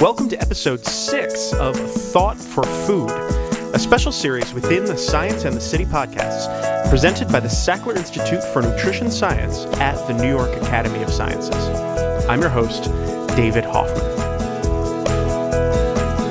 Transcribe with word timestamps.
Welcome 0.00 0.28
to 0.28 0.38
episode 0.42 0.84
six 0.84 1.54
of 1.54 1.74
Thought 1.74 2.36
for 2.36 2.62
Food, 2.64 3.10
a 3.74 3.78
special 3.78 4.12
series 4.12 4.52
within 4.52 4.84
the 4.84 4.94
Science 4.94 5.44
and 5.44 5.56
the 5.56 5.60
City 5.60 5.86
podcasts, 5.86 6.90
presented 6.90 7.28
by 7.28 7.40
the 7.40 7.48
Sackler 7.48 7.96
Institute 7.96 8.44
for 8.44 8.60
Nutrition 8.60 9.10
Science 9.10 9.64
at 9.80 9.96
the 10.06 10.12
New 10.12 10.28
York 10.28 10.54
Academy 10.62 11.02
of 11.02 11.10
Sciences. 11.10 11.54
I'm 12.28 12.42
your 12.42 12.50
host, 12.50 12.84
David 13.36 13.64
Hoffman. 13.64 14.04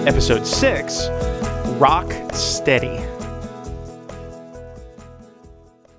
Episode 0.07 0.45
six 0.45 1.07
Rock 1.79 2.13
Steady. 2.35 3.03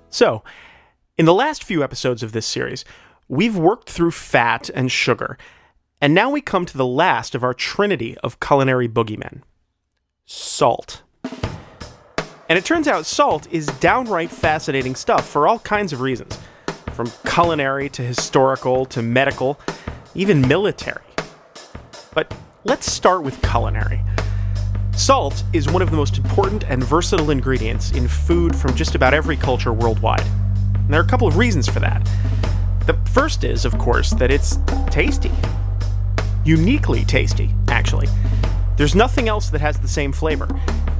So, 0.09 0.41
in 1.17 1.25
the 1.25 1.33
last 1.33 1.65
few 1.65 1.83
episodes 1.83 2.23
of 2.23 2.31
this 2.31 2.45
series, 2.45 2.85
we've 3.27 3.57
worked 3.57 3.89
through 3.89 4.11
fat 4.11 4.69
and 4.73 4.89
sugar 4.89 5.37
and 5.99 6.13
now 6.13 6.29
we 6.29 6.41
come 6.41 6.65
to 6.65 6.77
the 6.77 6.85
last 6.85 7.33
of 7.33 7.43
our 7.43 7.53
trinity 7.53 8.17
of 8.19 8.39
culinary 8.39 8.87
boogeymen 8.87 9.41
salt. 10.25 11.01
And 12.49 12.57
it 12.57 12.65
turns 12.65 12.87
out 12.87 13.05
salt 13.05 13.47
is 13.51 13.65
downright 13.65 14.29
fascinating 14.29 14.95
stuff 14.95 15.27
for 15.27 15.47
all 15.47 15.59
kinds 15.59 15.93
of 15.93 16.01
reasons 16.01 16.37
from 16.93 17.11
culinary 17.25 17.89
to 17.89 18.01
historical 18.01 18.85
to 18.85 19.01
medical, 19.01 19.59
even 20.15 20.45
military. 20.47 21.03
But 22.13 22.33
let's 22.63 22.91
start 22.91 23.23
with 23.23 23.41
culinary. 23.41 24.01
Salt 24.95 25.43
is 25.53 25.69
one 25.69 25.81
of 25.81 25.91
the 25.91 25.97
most 25.97 26.17
important 26.17 26.63
and 26.63 26.83
versatile 26.83 27.29
ingredients 27.29 27.91
in 27.91 28.07
food 28.07 28.55
from 28.55 28.75
just 28.75 28.95
about 28.95 29.13
every 29.13 29.37
culture 29.37 29.73
worldwide. 29.73 30.25
And 30.73 30.89
there 30.89 30.99
are 30.99 31.05
a 31.05 31.07
couple 31.07 31.27
of 31.27 31.37
reasons 31.37 31.67
for 31.67 31.79
that. 31.81 32.03
The 32.87 32.97
first 33.11 33.43
is, 33.43 33.63
of 33.63 33.77
course, 33.77 34.11
that 34.11 34.31
it's 34.31 34.57
tasty 34.89 35.31
uniquely 36.47 37.03
tasty, 37.03 37.53
actually. 37.67 38.07
There's 38.77 38.95
nothing 38.95 39.27
else 39.27 39.49
that 39.49 39.59
has 39.59 39.77
the 39.79 39.87
same 39.87 40.13
flavor, 40.13 40.47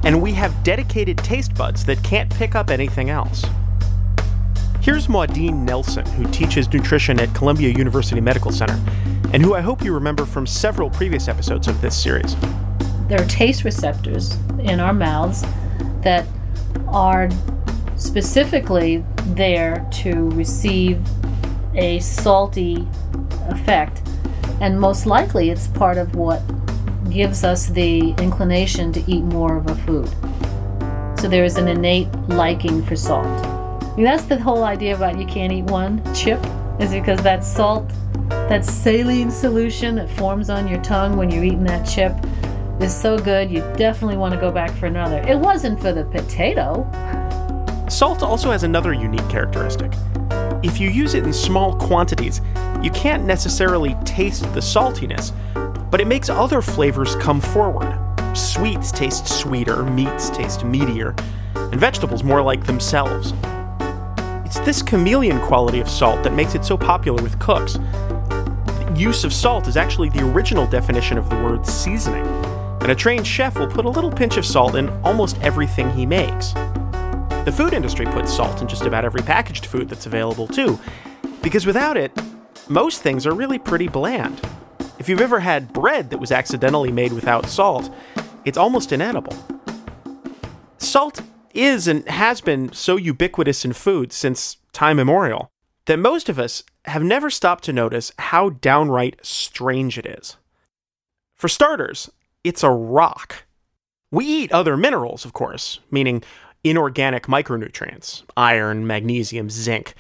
and 0.04 0.22
we 0.22 0.34
have 0.34 0.64
dedicated 0.64 1.18
taste 1.20 1.56
buds 1.56 1.86
that 1.86 2.04
can't 2.04 2.30
pick 2.36 2.54
up 2.54 2.70
anything 2.70 3.10
else. 3.10 3.46
Here's 4.82 5.08
Maudene 5.08 5.64
Nelson, 5.64 6.06
who 6.06 6.30
teaches 6.32 6.72
nutrition 6.72 7.20
at 7.20 7.34
Columbia 7.34 7.70
University 7.70 8.20
Medical 8.20 8.52
Center, 8.52 8.80
and 9.34 9.44
who 9.44 9.54
I 9.54 9.62
hope 9.62 9.84
you 9.84 9.94
remember 9.94 10.26
from 10.26 10.46
several 10.46 10.90
previous 10.90 11.28
episodes 11.28 11.68
of 11.68 11.80
this 11.82 11.96
series. 11.96 12.36
There 13.08 13.22
are 13.22 13.28
taste 13.28 13.64
receptors 13.64 14.36
in 14.60 14.80
our 14.82 14.94
mouths 14.94 15.46
that 16.02 16.26
are 16.88 17.30
specifically 17.96 19.04
there 19.28 19.88
to 19.92 20.30
receive 20.32 21.02
a 21.74 22.00
salty 22.00 22.86
effect 23.50 24.02
and 24.62 24.80
most 24.80 25.06
likely 25.06 25.50
it's 25.50 25.68
part 25.68 25.98
of 25.98 26.16
what 26.16 26.42
gives 27.10 27.44
us 27.44 27.68
the 27.68 28.12
inclination 28.20 28.92
to 28.92 29.04
eat 29.12 29.24
more 29.24 29.58
of 29.58 29.68
a 29.68 29.76
food. 29.76 30.08
So 31.20 31.28
there 31.28 31.44
is 31.44 31.58
an 31.58 31.68
innate 31.68 32.12
liking 32.28 32.84
for 32.84 32.96
salt. 32.96 33.26
I 33.26 33.96
mean, 33.96 34.06
that's 34.06 34.26
the 34.26 34.40
whole 34.40 34.64
idea 34.64 34.96
about 34.96 35.18
you 35.18 35.26
can't 35.26 35.52
eat 35.52 35.66
one 35.66 36.02
chip, 36.14 36.40
is 36.80 36.92
because 36.92 37.20
that 37.24 37.44
salt, 37.44 37.90
that 38.30 38.64
saline 38.64 39.32
solution 39.32 39.96
that 39.96 40.10
forms 40.12 40.50
on 40.50 40.68
your 40.68 40.82
tongue 40.84 41.18
when 41.18 41.32
you're 41.32 41.44
eating 41.44 41.64
that 41.64 41.84
chip, 41.84 42.14
is 42.80 42.96
so 42.96 43.18
good 43.18 43.50
you 43.50 43.62
definitely 43.76 44.18
want 44.18 44.34
to 44.34 44.40
go 44.40 44.52
back 44.52 44.72
for 44.78 44.86
another. 44.86 45.18
It 45.28 45.40
wasn't 45.40 45.82
for 45.82 45.92
the 45.92 46.04
potato. 46.06 46.88
Salt 47.90 48.22
also 48.22 48.52
has 48.52 48.64
another 48.64 48.94
unique 48.94 49.28
characteristic. 49.30 49.92
If 50.64 50.80
you 50.80 50.90
use 50.90 51.14
it 51.14 51.24
in 51.24 51.32
small 51.32 51.76
quantities, 51.76 52.42
you 52.82 52.90
can't 52.90 53.26
necessarily 53.26 53.96
taste 54.06 54.42
the 54.54 54.60
saltiness, 54.60 55.32
but 55.92 56.02
it 56.02 56.08
makes 56.08 56.30
other 56.30 56.64
flavors 56.64 57.16
come 57.18 57.40
forward. 57.40 57.96
Sweets 58.36 58.92
taste 58.92 59.28
sweeter, 59.28 59.84
meats 59.84 60.32
taste 60.32 60.62
meatier, 60.62 61.16
and 61.54 61.80
vegetables 61.80 62.24
more 62.24 62.42
like 62.42 62.66
themselves. 62.66 63.34
It's 64.46 64.60
this 64.62 64.82
chameleon 64.82 65.40
quality 65.42 65.80
of 65.80 65.88
salt 65.88 66.24
that 66.24 66.34
makes 66.34 66.56
it 66.56 66.66
so 66.66 66.76
popular 66.76 67.22
with 67.22 67.38
cooks. 67.38 67.74
The 67.74 68.96
use 68.96 69.24
of 69.24 69.34
salt 69.34 69.68
is 69.68 69.78
actually 69.78 70.10
the 70.10 70.26
original 70.26 70.66
definition 70.66 71.20
of 71.20 71.30
the 71.30 71.36
word 71.36 71.68
seasoning, 71.68 72.26
and 72.82 72.90
a 72.90 72.96
trained 72.96 73.28
chef 73.28 73.60
will 73.60 73.68
put 73.68 73.86
a 73.86 73.90
little 73.90 74.12
pinch 74.12 74.38
of 74.38 74.46
salt 74.46 74.74
in 74.74 74.90
almost 75.04 75.40
everything 75.42 75.92
he 75.92 76.08
makes. 76.08 76.56
The 77.48 77.54
food 77.54 77.72
industry 77.72 78.06
puts 78.08 78.36
salt 78.36 78.62
in 78.62 78.68
just 78.68 78.82
about 78.82 79.06
every 79.06 79.22
packaged 79.22 79.68
food 79.68 79.88
that's 79.88 80.06
available, 80.06 80.48
too, 80.48 80.78
because 81.42 81.66
without 81.66 81.96
it, 81.96 82.12
most 82.68 83.02
things 83.02 83.26
are 83.26 83.34
really 83.34 83.58
pretty 83.58 83.88
bland. 83.88 84.42
If 85.00 85.08
you've 85.08 85.22
ever 85.22 85.40
had 85.40 85.72
bread 85.72 86.10
that 86.10 86.18
was 86.18 86.34
accidentally 86.34 86.92
made 86.92 87.14
without 87.14 87.46
salt, 87.46 87.90
it's 88.44 88.58
almost 88.58 88.92
inedible. 88.92 89.34
Salt 90.78 91.22
is 91.54 91.88
and 91.88 92.06
has 92.10 92.42
been 92.42 92.74
so 92.74 92.98
ubiquitous 92.98 93.64
in 93.64 93.72
food 93.72 94.12
since 94.12 94.58
time 94.74 95.00
immemorial 95.00 95.50
that 95.86 96.00
most 96.00 96.28
of 96.28 96.40
us 96.40 96.64
have 96.84 97.02
never 97.02 97.30
stopped 97.30 97.64
to 97.64 97.72
notice 97.72 98.12
how 98.20 98.50
downright 98.50 99.26
strange 99.26 99.98
it 99.98 100.06
is. 100.06 100.36
For 101.38 101.48
starters, 101.48 102.12
it's 102.44 102.62
a 102.62 102.70
rock. 102.70 103.46
We 104.12 104.26
eat 104.26 104.52
other 104.52 104.76
minerals, 104.76 105.24
of 105.24 105.32
course, 105.32 105.80
meaning 105.92 106.24
inorganic 106.64 107.28
micronutrients, 107.28 108.24
iron, 108.36 108.86
magnesium, 108.88 109.50
zinc, 109.50 109.94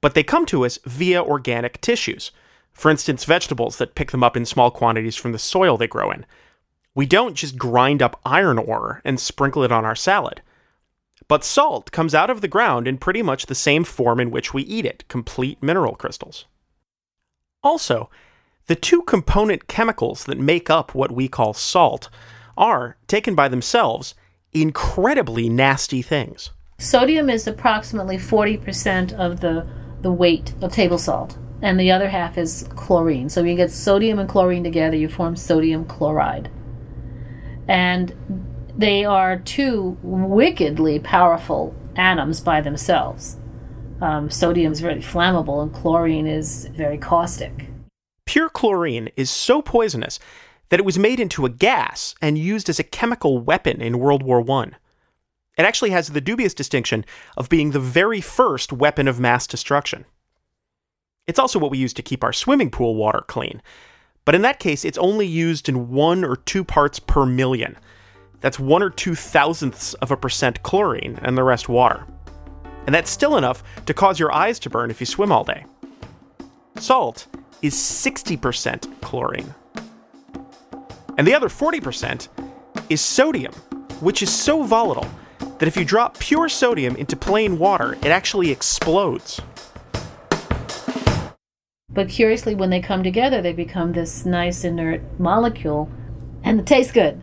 but 0.00 0.14
they 0.14 0.22
come 0.22 0.46
to 0.46 0.64
us 0.64 0.78
via 0.84 1.22
organic 1.22 1.80
tissues. 1.80 2.30
For 2.72 2.90
instance, 2.90 3.24
vegetables 3.24 3.78
that 3.78 3.94
pick 3.94 4.10
them 4.10 4.24
up 4.24 4.36
in 4.36 4.44
small 4.44 4.70
quantities 4.70 5.16
from 5.16 5.32
the 5.32 5.38
soil 5.38 5.76
they 5.76 5.86
grow 5.86 6.10
in. 6.10 6.26
We 6.94 7.06
don't 7.06 7.34
just 7.34 7.56
grind 7.56 8.02
up 8.02 8.20
iron 8.24 8.58
ore 8.58 9.00
and 9.04 9.18
sprinkle 9.18 9.64
it 9.64 9.72
on 9.72 9.84
our 9.84 9.96
salad. 9.96 10.42
But 11.26 11.44
salt 11.44 11.90
comes 11.90 12.14
out 12.14 12.30
of 12.30 12.40
the 12.40 12.48
ground 12.48 12.86
in 12.86 12.98
pretty 12.98 13.22
much 13.22 13.46
the 13.46 13.54
same 13.54 13.84
form 13.84 14.20
in 14.20 14.30
which 14.30 14.52
we 14.52 14.62
eat 14.62 14.84
it 14.84 15.04
complete 15.08 15.62
mineral 15.62 15.94
crystals. 15.94 16.46
Also, 17.62 18.10
the 18.66 18.76
two 18.76 19.02
component 19.02 19.68
chemicals 19.68 20.24
that 20.24 20.38
make 20.38 20.68
up 20.68 20.94
what 20.94 21.12
we 21.12 21.28
call 21.28 21.54
salt 21.54 22.10
are, 22.56 22.96
taken 23.06 23.34
by 23.34 23.48
themselves, 23.48 24.14
incredibly 24.54 25.48
nasty 25.48 26.00
things. 26.00 26.50
Sodium 26.78 27.28
is 27.28 27.46
approximately 27.46 28.16
40% 28.16 29.12
of 29.14 29.40
the, 29.40 29.68
the 30.00 30.12
weight 30.12 30.54
of 30.62 30.72
table 30.72 30.98
salt, 30.98 31.36
and 31.60 31.78
the 31.78 31.90
other 31.90 32.08
half 32.08 32.38
is 32.38 32.68
chlorine. 32.76 33.28
So 33.28 33.42
when 33.42 33.50
you 33.50 33.56
get 33.56 33.70
sodium 33.70 34.18
and 34.18 34.28
chlorine 34.28 34.64
together, 34.64 34.96
you 34.96 35.08
form 35.08 35.36
sodium 35.36 35.84
chloride. 35.84 36.50
And 37.68 38.14
they 38.76 39.04
are 39.04 39.38
two 39.38 39.96
wickedly 40.02 40.98
powerful 40.98 41.74
atoms 41.96 42.40
by 42.40 42.60
themselves. 42.60 43.36
Um, 44.00 44.28
sodium 44.30 44.72
is 44.72 44.80
very 44.80 45.00
flammable, 45.00 45.62
and 45.62 45.72
chlorine 45.72 46.26
is 46.26 46.66
very 46.72 46.98
caustic. 46.98 47.68
Pure 48.26 48.48
chlorine 48.50 49.10
is 49.16 49.30
so 49.30 49.62
poisonous 49.62 50.18
that 50.68 50.80
it 50.80 50.86
was 50.86 50.98
made 50.98 51.20
into 51.20 51.46
a 51.46 51.50
gas 51.50 52.14
and 52.20 52.38
used 52.38 52.68
as 52.68 52.78
a 52.78 52.84
chemical 52.84 53.38
weapon 53.38 53.80
in 53.80 53.98
World 53.98 54.22
War 54.22 54.48
I. 54.50 54.70
It 55.56 55.64
actually 55.64 55.90
has 55.90 56.08
the 56.08 56.20
dubious 56.20 56.54
distinction 56.54 57.04
of 57.36 57.48
being 57.48 57.70
the 57.70 57.80
very 57.80 58.20
first 58.20 58.72
weapon 58.72 59.06
of 59.06 59.20
mass 59.20 59.46
destruction. 59.46 60.04
It's 61.26 61.38
also 61.38 61.58
what 61.58 61.70
we 61.70 61.78
use 61.78 61.94
to 61.94 62.02
keep 62.02 62.24
our 62.24 62.32
swimming 62.32 62.70
pool 62.70 62.96
water 62.96 63.22
clean, 63.26 63.62
but 64.24 64.34
in 64.34 64.42
that 64.42 64.58
case, 64.58 64.84
it's 64.84 64.98
only 64.98 65.26
used 65.26 65.68
in 65.68 65.90
one 65.90 66.24
or 66.24 66.36
two 66.36 66.64
parts 66.64 66.98
per 66.98 67.26
million. 67.26 67.76
That's 68.40 68.58
one 68.58 68.82
or 68.82 68.90
two 68.90 69.14
thousandths 69.14 69.94
of 69.94 70.10
a 70.10 70.16
percent 70.16 70.62
chlorine 70.62 71.18
and 71.22 71.36
the 71.36 71.44
rest 71.44 71.68
water. 71.68 72.06
And 72.86 72.94
that's 72.94 73.10
still 73.10 73.36
enough 73.36 73.62
to 73.86 73.94
cause 73.94 74.18
your 74.18 74.34
eyes 74.34 74.58
to 74.60 74.70
burn 74.70 74.90
if 74.90 75.00
you 75.00 75.06
swim 75.06 75.32
all 75.32 75.44
day. 75.44 75.64
Salt 76.76 77.26
is 77.62 77.74
60% 77.74 79.00
chlorine. 79.00 79.54
And 81.16 81.26
the 81.26 81.34
other 81.34 81.48
40% 81.48 82.28
is 82.88 83.00
sodium, 83.00 83.52
which 84.00 84.22
is 84.22 84.34
so 84.34 84.62
volatile 84.64 85.08
that 85.58 85.68
if 85.68 85.76
you 85.76 85.84
drop 85.84 86.18
pure 86.18 86.48
sodium 86.48 86.96
into 86.96 87.16
plain 87.16 87.58
water, 87.58 87.94
it 87.94 88.06
actually 88.06 88.50
explodes. 88.50 89.40
But 91.88 92.08
curiously, 92.08 92.56
when 92.56 92.70
they 92.70 92.80
come 92.80 93.04
together, 93.04 93.40
they 93.40 93.52
become 93.52 93.92
this 93.92 94.26
nice 94.26 94.64
inert 94.64 95.00
molecule, 95.20 95.88
and 96.42 96.58
it 96.58 96.66
tastes 96.66 96.92
good. 96.92 97.22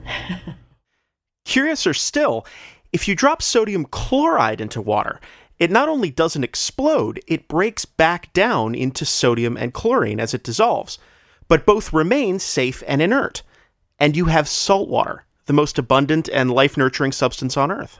Curiouser 1.46 1.94
still, 1.94 2.46
if 2.94 3.08
you 3.08 3.16
drop 3.16 3.42
sodium 3.42 3.84
chloride 3.86 4.62
into 4.62 4.82
water, 4.82 5.20
it 5.60 5.72
not 5.72 5.90
only 5.90 6.10
doesn't 6.10 6.46
explode, 6.46 7.22
it 7.28 7.50
breaks 7.50 7.84
back 7.84 8.32
down 8.32 8.74
into 8.74 9.04
sodium 9.04 9.58
and 9.58 9.74
chlorine 9.74 10.22
as 10.22 10.34
it 10.34 10.44
dissolves, 10.44 10.98
but 11.50 11.66
both 11.66 11.92
remain 11.92 12.40
safe 12.40 12.82
and 12.88 13.02
inert 13.02 13.44
and 14.02 14.18
you 14.18 14.26
have 14.26 14.50
salt 14.50 14.90
water, 14.90 15.26
the 15.46 15.54
most 15.54 15.78
abundant 15.78 16.28
and 16.34 16.50
life 16.50 16.76
nurturing 16.76 17.12
substance 17.12 17.56
on 17.56 17.72
Earth. 17.72 18.00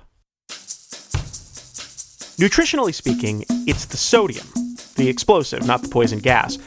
Nutritionally 2.40 2.94
speaking, 2.94 3.46
it's 3.68 3.86
the 3.86 3.98
sodium, 3.98 4.48
the 4.96 5.08
explosive, 5.08 5.64
not 5.68 5.84
the 5.84 5.88
poison 5.88 6.18
gas, 6.18 6.58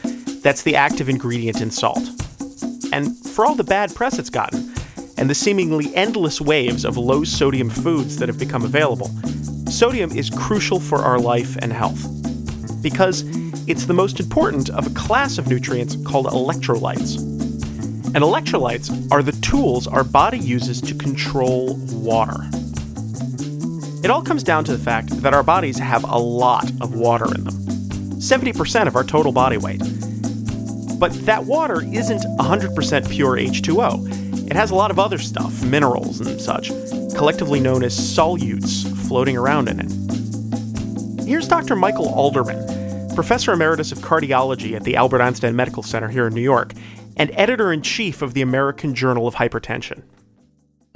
that's 0.41 0.61
the 0.61 0.77
active 0.77 1.09
ingredient 1.09 1.59
in 1.59 1.69
salt. 1.69 2.09
and 2.93 3.17
for 3.27 3.45
all 3.45 3.55
the 3.55 3.63
bad 3.63 3.93
press 3.93 4.17
it's 4.17 4.29
gotten, 4.29 4.73
and 5.17 5.29
the 5.29 5.35
seemingly 5.35 5.93
endless 5.95 6.39
waves 6.39 6.85
of 6.85 6.95
low 6.95 7.25
sodium 7.25 7.69
foods 7.69 8.15
that 8.17 8.29
have 8.29 8.39
become 8.39 8.63
available, 8.63 9.11
sodium 9.69 10.11
is 10.11 10.29
crucial 10.29 10.79
for 10.79 10.99
our 10.99 11.19
life 11.19 11.57
and 11.57 11.73
health. 11.73 12.01
Because 12.81 13.25
it's 13.67 13.85
the 13.85 13.93
most 13.93 14.21
important 14.21 14.69
of 14.69 14.87
a 14.87 14.91
class 14.91 15.37
of 15.37 15.49
nutrients 15.49 15.97
called 16.05 16.27
electrolytes. 16.27 17.34
And 18.15 18.23
electrolytes 18.23 19.11
are 19.11 19.21
the 19.21 19.33
tools 19.33 19.87
our 19.87 20.05
body 20.05 20.39
uses 20.39 20.79
to 20.79 20.95
control 20.95 21.75
water. 21.91 22.49
It 24.05 24.09
all 24.09 24.23
comes 24.23 24.41
down 24.41 24.63
to 24.65 24.71
the 24.71 24.81
fact 24.81 25.09
that 25.21 25.33
our 25.33 25.43
bodies 25.43 25.77
have 25.79 26.05
a 26.05 26.17
lot 26.17 26.63
of 26.79 26.95
water 26.95 27.25
in 27.35 27.43
them 27.43 27.53
70% 28.15 28.87
of 28.87 28.95
our 28.95 29.03
total 29.03 29.33
body 29.33 29.57
weight. 29.57 29.81
But 30.97 31.11
that 31.25 31.43
water 31.43 31.81
isn't 31.83 32.21
100% 32.39 33.11
pure 33.11 33.35
H2O. 33.35 34.49
It 34.49 34.55
has 34.55 34.71
a 34.71 34.75
lot 34.75 34.91
of 34.91 34.97
other 34.97 35.17
stuff, 35.17 35.61
minerals 35.65 36.21
and 36.21 36.39
such, 36.39 36.69
collectively 37.17 37.59
known 37.59 37.83
as 37.83 37.97
solutes, 37.97 38.87
floating 39.09 39.35
around 39.35 39.67
in 39.67 39.81
it. 39.81 41.27
Here's 41.27 41.49
Dr. 41.49 41.75
Michael 41.75 42.07
Alderman, 42.07 43.13
professor 43.13 43.51
emeritus 43.51 43.91
of 43.91 43.97
cardiology 43.97 44.73
at 44.73 44.85
the 44.85 44.95
Albert 44.95 45.19
Einstein 45.21 45.53
Medical 45.53 45.83
Center 45.83 46.07
here 46.07 46.27
in 46.27 46.33
New 46.33 46.41
York, 46.41 46.71
and 47.15 47.31
editor 47.33 47.71
in 47.71 47.81
chief 47.81 48.21
of 48.21 48.33
the 48.33 48.41
American 48.41 48.93
Journal 48.93 49.27
of 49.27 49.35
Hypertension. 49.35 50.03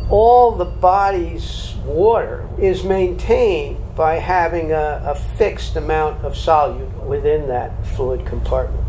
All 0.10 0.52
the 0.52 0.66
body's 0.66 1.74
water 1.86 2.48
is 2.60 2.84
maintained 2.84 3.78
by 3.96 4.16
having 4.16 4.72
a, 4.72 5.04
a 5.06 5.16
fixed 5.38 5.76
amount 5.76 6.24
of 6.26 6.34
solute 6.34 6.92
within 7.06 7.48
that 7.48 7.86
fluid 7.88 8.26
compartment. 8.26 8.84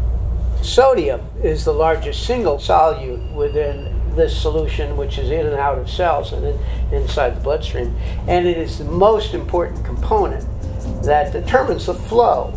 Sodium 0.63 1.21
is 1.43 1.65
the 1.65 1.73
largest 1.73 2.27
single 2.27 2.59
solute 2.59 3.35
within 3.35 4.01
this 4.17 4.41
solution, 4.41 4.97
which 4.97 5.19
is 5.19 5.31
in 5.31 5.47
and 5.47 5.57
out 5.57 5.79
of 5.79 5.91
cells 5.91 6.33
and 6.33 6.45
in, 6.45 6.59
inside 6.93 7.37
the 7.37 7.41
bloodstream. 7.41 7.95
And 8.27 8.47
it 8.47 8.59
is 8.59 8.79
the 8.79 8.85
most 8.85 9.35
important 9.35 9.85
component 9.85 10.45
that 11.03 11.33
determines 11.33 11.87
the 11.87 11.95
flow 11.95 12.53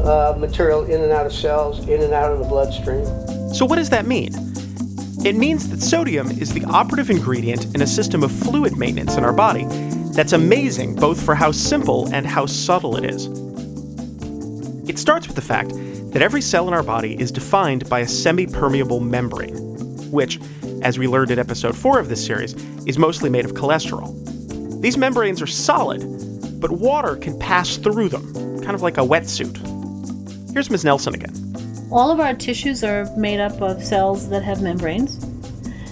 of 0.00 0.38
material 0.38 0.84
in 0.84 1.00
and 1.00 1.12
out 1.12 1.26
of 1.26 1.32
cells, 1.32 1.86
in 1.88 2.02
and 2.02 2.12
out 2.12 2.32
of 2.32 2.38
the 2.38 2.44
bloodstream. 2.44 3.04
So, 3.54 3.64
what 3.64 3.76
does 3.76 3.90
that 3.90 4.06
mean? 4.06 4.32
It 5.24 5.34
means 5.34 5.68
that 5.70 5.82
sodium 5.82 6.30
is 6.30 6.52
the 6.52 6.64
operative 6.66 7.10
ingredient 7.10 7.74
in 7.74 7.82
a 7.82 7.86
system 7.86 8.22
of 8.22 8.30
fluid 8.30 8.76
maintenance 8.76 9.16
in 9.16 9.24
our 9.24 9.32
body 9.32 9.64
that's 10.12 10.32
amazing 10.32 10.94
both 10.94 11.20
for 11.22 11.34
how 11.34 11.52
simple 11.52 12.08
and 12.14 12.26
how 12.26 12.46
subtle 12.46 12.96
it 12.96 13.04
is. 13.04 13.26
It 14.88 14.98
starts 14.98 15.26
with 15.26 15.36
the 15.36 15.42
fact 15.42 15.72
that 16.12 16.22
every 16.22 16.40
cell 16.40 16.68
in 16.68 16.74
our 16.74 16.82
body 16.82 17.20
is 17.20 17.32
defined 17.32 17.88
by 17.90 18.00
a 18.00 18.08
semi 18.08 18.46
permeable 18.46 19.00
membrane, 19.00 19.56
which, 20.10 20.38
as 20.82 20.98
we 20.98 21.08
learned 21.08 21.32
in 21.32 21.38
episode 21.38 21.76
4 21.76 21.98
of 21.98 22.08
this 22.08 22.24
series, 22.24 22.54
is 22.86 22.96
mostly 22.96 23.28
made 23.28 23.44
of 23.44 23.52
cholesterol. 23.52 24.14
These 24.80 24.96
membranes 24.96 25.42
are 25.42 25.46
solid, 25.46 26.00
but 26.60 26.70
water 26.70 27.16
can 27.16 27.38
pass 27.38 27.76
through 27.76 28.10
them, 28.10 28.32
kind 28.62 28.74
of 28.74 28.82
like 28.82 28.96
a 28.96 29.00
wetsuit. 29.00 29.75
Here's 30.56 30.70
Ms. 30.70 30.86
Nelson 30.86 31.14
again. 31.14 31.34
All 31.92 32.10
of 32.10 32.18
our 32.18 32.32
tissues 32.32 32.82
are 32.82 33.04
made 33.14 33.40
up 33.40 33.60
of 33.60 33.84
cells 33.84 34.30
that 34.30 34.42
have 34.42 34.62
membranes, 34.62 35.22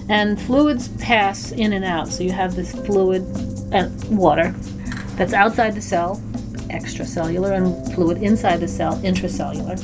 and 0.09 0.41
fluids 0.41 0.89
pass 1.03 1.53
in 1.53 1.75
and 1.75 1.85
out. 1.85 2.09
So 2.09 2.23
you 2.23 2.33
have 2.33 2.57
this 2.57 2.73
fluid 2.87 3.25
and 3.75 4.05
uh, 4.05 4.07
water 4.09 4.53
that's 5.17 5.35
outside 5.35 5.75
the 5.75 5.83
cell, 5.83 6.17
extracellular, 6.71 7.55
and 7.55 7.95
fluid 7.95 8.23
inside 8.23 8.61
the 8.61 8.69
cell, 8.69 8.97
intracellular. 9.01 9.79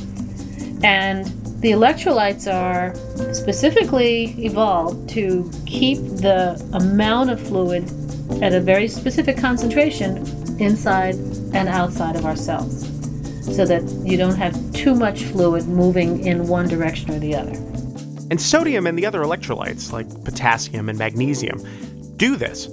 And 0.83 1.27
the 1.61 1.73
electrolytes 1.73 2.51
are 2.51 2.95
specifically 3.35 4.33
evolved 4.43 5.11
to 5.11 5.47
keep 5.67 5.99
the 5.99 6.59
amount 6.73 7.29
of 7.29 7.39
fluid 7.39 7.83
at 8.41 8.55
a 8.55 8.59
very 8.59 8.87
specific 8.87 9.37
concentration 9.37 10.25
inside 10.59 11.13
and 11.53 11.69
outside 11.69 12.15
of 12.15 12.25
our 12.25 12.35
cells 12.35 12.90
so 13.51 13.65
that 13.65 13.83
you 14.05 14.17
don't 14.17 14.35
have 14.35 14.55
too 14.73 14.95
much 14.95 15.23
fluid 15.23 15.67
moving 15.67 16.25
in 16.25 16.47
one 16.47 16.67
direction 16.67 17.11
or 17.11 17.19
the 17.19 17.35
other. 17.35 17.51
And 18.31 18.39
sodium 18.39 18.87
and 18.87 18.97
the 18.97 19.05
other 19.05 19.21
electrolytes, 19.21 19.91
like 19.91 20.07
potassium 20.23 20.89
and 20.89 20.97
magnesium, 20.97 21.61
do 22.17 22.35
this 22.35 22.69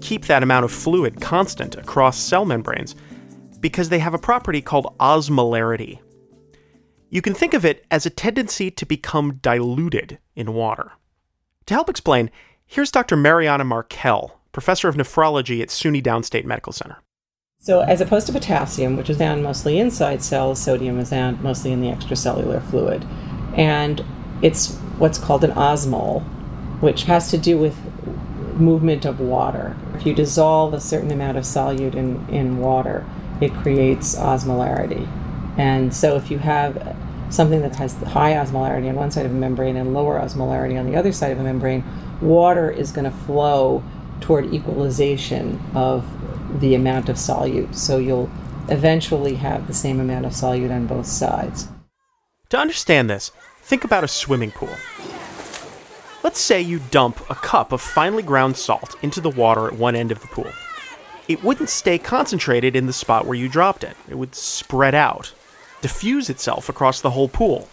keep 0.00 0.26
that 0.26 0.42
amount 0.42 0.64
of 0.64 0.72
fluid 0.72 1.20
constant 1.20 1.76
across 1.76 2.18
cell 2.18 2.44
membranes 2.44 2.96
because 3.60 3.88
they 3.88 3.98
have 3.98 4.14
a 4.14 4.18
property 4.18 4.60
called 4.60 4.96
osmolarity. 4.98 6.00
You 7.10 7.22
can 7.22 7.34
think 7.34 7.54
of 7.54 7.64
it 7.64 7.84
as 7.90 8.06
a 8.06 8.10
tendency 8.10 8.70
to 8.70 8.86
become 8.86 9.34
diluted 9.42 10.18
in 10.34 10.54
water. 10.54 10.92
To 11.66 11.74
help 11.74 11.88
explain, 11.88 12.30
here's 12.66 12.90
Dr. 12.90 13.16
Mariana 13.16 13.64
Markell, 13.64 14.32
professor 14.52 14.88
of 14.88 14.96
nephrology 14.96 15.60
at 15.60 15.68
SUNY 15.68 16.02
Downstate 16.02 16.44
Medical 16.44 16.72
Center. 16.72 16.96
So, 17.62 17.80
as 17.80 18.00
opposed 18.00 18.26
to 18.26 18.32
potassium, 18.32 18.96
which 18.96 19.10
is 19.10 19.18
found 19.18 19.42
mostly 19.42 19.78
inside 19.78 20.22
cells, 20.22 20.58
sodium 20.58 20.98
is 20.98 21.10
found 21.10 21.42
mostly 21.42 21.72
in 21.72 21.82
the 21.82 21.88
extracellular 21.88 22.62
fluid. 22.62 23.06
And 23.54 24.02
it's 24.40 24.76
what's 24.96 25.18
called 25.18 25.44
an 25.44 25.50
osmole, 25.50 26.22
which 26.80 27.02
has 27.02 27.30
to 27.32 27.36
do 27.36 27.58
with 27.58 27.76
movement 28.58 29.04
of 29.04 29.20
water. 29.20 29.76
If 29.94 30.06
you 30.06 30.14
dissolve 30.14 30.72
a 30.72 30.80
certain 30.80 31.10
amount 31.10 31.36
of 31.36 31.44
solute 31.44 31.94
in, 31.94 32.26
in 32.30 32.60
water, 32.60 33.04
it 33.42 33.52
creates 33.52 34.16
osmolarity. 34.16 35.06
And 35.58 35.94
so, 35.94 36.16
if 36.16 36.30
you 36.30 36.38
have 36.38 36.96
something 37.28 37.60
that 37.60 37.76
has 37.76 37.92
high 38.04 38.32
osmolarity 38.32 38.88
on 38.88 38.94
one 38.94 39.10
side 39.10 39.26
of 39.26 39.32
a 39.32 39.34
membrane 39.34 39.76
and 39.76 39.92
lower 39.92 40.18
osmolarity 40.18 40.80
on 40.80 40.90
the 40.90 40.96
other 40.96 41.12
side 41.12 41.30
of 41.30 41.38
a 41.38 41.42
membrane, 41.42 41.84
water 42.22 42.70
is 42.70 42.90
going 42.90 43.04
to 43.04 43.10
flow 43.10 43.82
toward 44.22 44.54
equalization 44.54 45.60
of 45.74 46.06
the 46.58 46.74
amount 46.74 47.08
of 47.08 47.16
solute. 47.16 47.74
So 47.74 47.98
you'll 47.98 48.30
eventually 48.68 49.34
have 49.36 49.66
the 49.66 49.74
same 49.74 50.00
amount 50.00 50.26
of 50.26 50.32
solute 50.32 50.74
on 50.74 50.86
both 50.86 51.06
sides. 51.06 51.68
To 52.50 52.58
understand 52.58 53.08
this, 53.08 53.30
think 53.62 53.84
about 53.84 54.04
a 54.04 54.08
swimming 54.08 54.50
pool. 54.50 54.74
Let's 56.22 56.40
say 56.40 56.60
you 56.60 56.80
dump 56.90 57.18
a 57.30 57.34
cup 57.34 57.72
of 57.72 57.80
finely 57.80 58.22
ground 58.22 58.56
salt 58.56 58.94
into 59.02 59.20
the 59.20 59.30
water 59.30 59.66
at 59.66 59.74
one 59.78 59.96
end 59.96 60.12
of 60.12 60.20
the 60.20 60.26
pool. 60.26 60.50
It 61.28 61.42
wouldn't 61.44 61.70
stay 61.70 61.96
concentrated 61.96 62.74
in 62.74 62.86
the 62.86 62.92
spot 62.92 63.24
where 63.24 63.38
you 63.38 63.48
dropped 63.48 63.84
it, 63.84 63.96
it 64.08 64.16
would 64.16 64.34
spread 64.34 64.94
out, 64.94 65.32
diffuse 65.80 66.28
itself 66.28 66.68
across 66.68 67.00
the 67.00 67.10
whole 67.10 67.28
pool. 67.28 67.68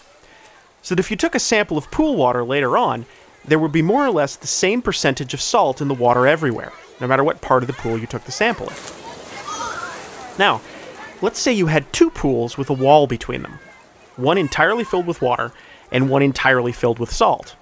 So 0.82 0.96
that 0.96 1.00
if 1.00 1.12
you 1.12 1.18
took 1.18 1.36
a 1.36 1.40
sample 1.40 1.78
of 1.78 1.92
pool 1.92 2.16
water 2.16 2.44
later 2.44 2.78
on, 2.78 3.06
there 3.48 3.60
would 3.60 3.72
be 3.72 3.82
more 3.82 4.06
or 4.06 4.12
less 4.12 4.36
the 4.36 4.48
same 4.48 4.82
percentage 4.82 5.34
of 5.34 5.42
salt 5.42 5.82
in 5.82 5.88
the 5.88 5.94
water 5.94 6.28
everywhere 6.28 6.72
no 7.00 7.08
matter 7.08 7.24
what 7.24 7.42
part 7.42 7.64
of 7.64 7.68
the 7.68 7.74
pool 7.74 7.98
you 7.98 8.08
took 8.08 8.24
the 8.24 8.32
sample 8.32 8.68
in. 8.70 8.76
Now, 10.38 10.62
let's 11.22 11.40
say 11.40 11.54
you 11.54 11.68
had 11.68 11.92
two 11.94 12.10
pools 12.10 12.58
with 12.58 12.70
a 12.70 12.74
wall 12.74 13.08
between 13.08 13.42
them 13.42 13.60
one 14.16 14.38
entirely 14.38 14.84
filled 14.84 15.06
with 15.06 15.22
water 15.22 15.52
and 15.92 16.10
one 16.10 16.24
entirely 16.24 16.72
filled 16.72 16.98
with 16.98 17.12
salt. 17.12 17.56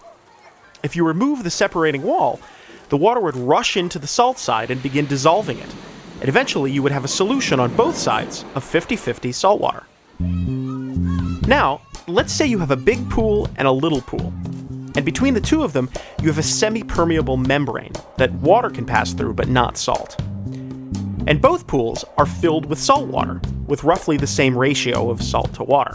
If 0.83 0.95
you 0.95 1.05
remove 1.05 1.43
the 1.43 1.49
separating 1.49 2.01
wall, 2.01 2.39
the 2.87 2.95
water 2.97 3.19
would 3.19 3.35
rush 3.35 3.75
into 3.75 3.99
the 3.99 4.07
salt 4.07 4.39
side 4.39 4.71
and 4.71 4.81
begin 4.81 5.05
dissolving 5.05 5.57
it, 5.57 5.75
and 6.21 6.29
eventually 6.29 6.71
you 6.71 6.81
would 6.81 6.93
have 6.93 7.03
a 7.03 7.09
solution 7.09 7.59
on 7.59 7.75
both 7.75 7.97
sides 7.97 8.45
of 8.55 8.63
50 8.63 8.95
50 8.95 9.33
salt 9.33 9.59
water. 9.59 9.83
Now, 10.17 11.81
let's 12.07 12.31
say 12.31 12.45
you 12.45 12.59
have 12.59 12.71
a 12.71 12.77
big 12.77 13.09
pool 13.09 13.49
and 13.57 13.67
a 13.67 13.71
little 13.71 14.01
pool. 14.01 14.33
And 14.95 15.03
between 15.03 15.33
the 15.33 15.41
two 15.41 15.63
of 15.63 15.73
them, 15.73 15.89
you 16.21 16.27
have 16.27 16.37
a 16.37 16.43
semi 16.43 16.83
permeable 16.83 17.37
membrane 17.37 17.91
that 18.17 18.31
water 18.33 18.69
can 18.69 18.85
pass 18.85 19.13
through 19.13 19.33
but 19.33 19.49
not 19.49 19.77
salt. 19.77 20.19
And 21.27 21.41
both 21.41 21.67
pools 21.67 22.05
are 22.17 22.25
filled 22.25 22.67
with 22.67 22.79
salt 22.79 23.07
water, 23.07 23.41
with 23.67 23.83
roughly 23.83 24.15
the 24.15 24.27
same 24.27 24.57
ratio 24.57 25.09
of 25.09 25.21
salt 25.21 25.53
to 25.55 25.63
water. 25.63 25.93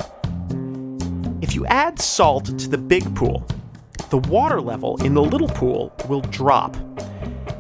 If 1.40 1.54
you 1.54 1.64
add 1.66 1.99
salt 2.00 2.47
to 2.59 2.69
the 2.69 2.78
big 2.78 3.14
pool, 3.14 3.47
the 4.11 4.19
water 4.19 4.61
level 4.61 4.97
in 5.04 5.14
the 5.14 5.23
little 5.23 5.49
pool 5.49 5.92
will 6.09 6.21
drop 6.21 6.76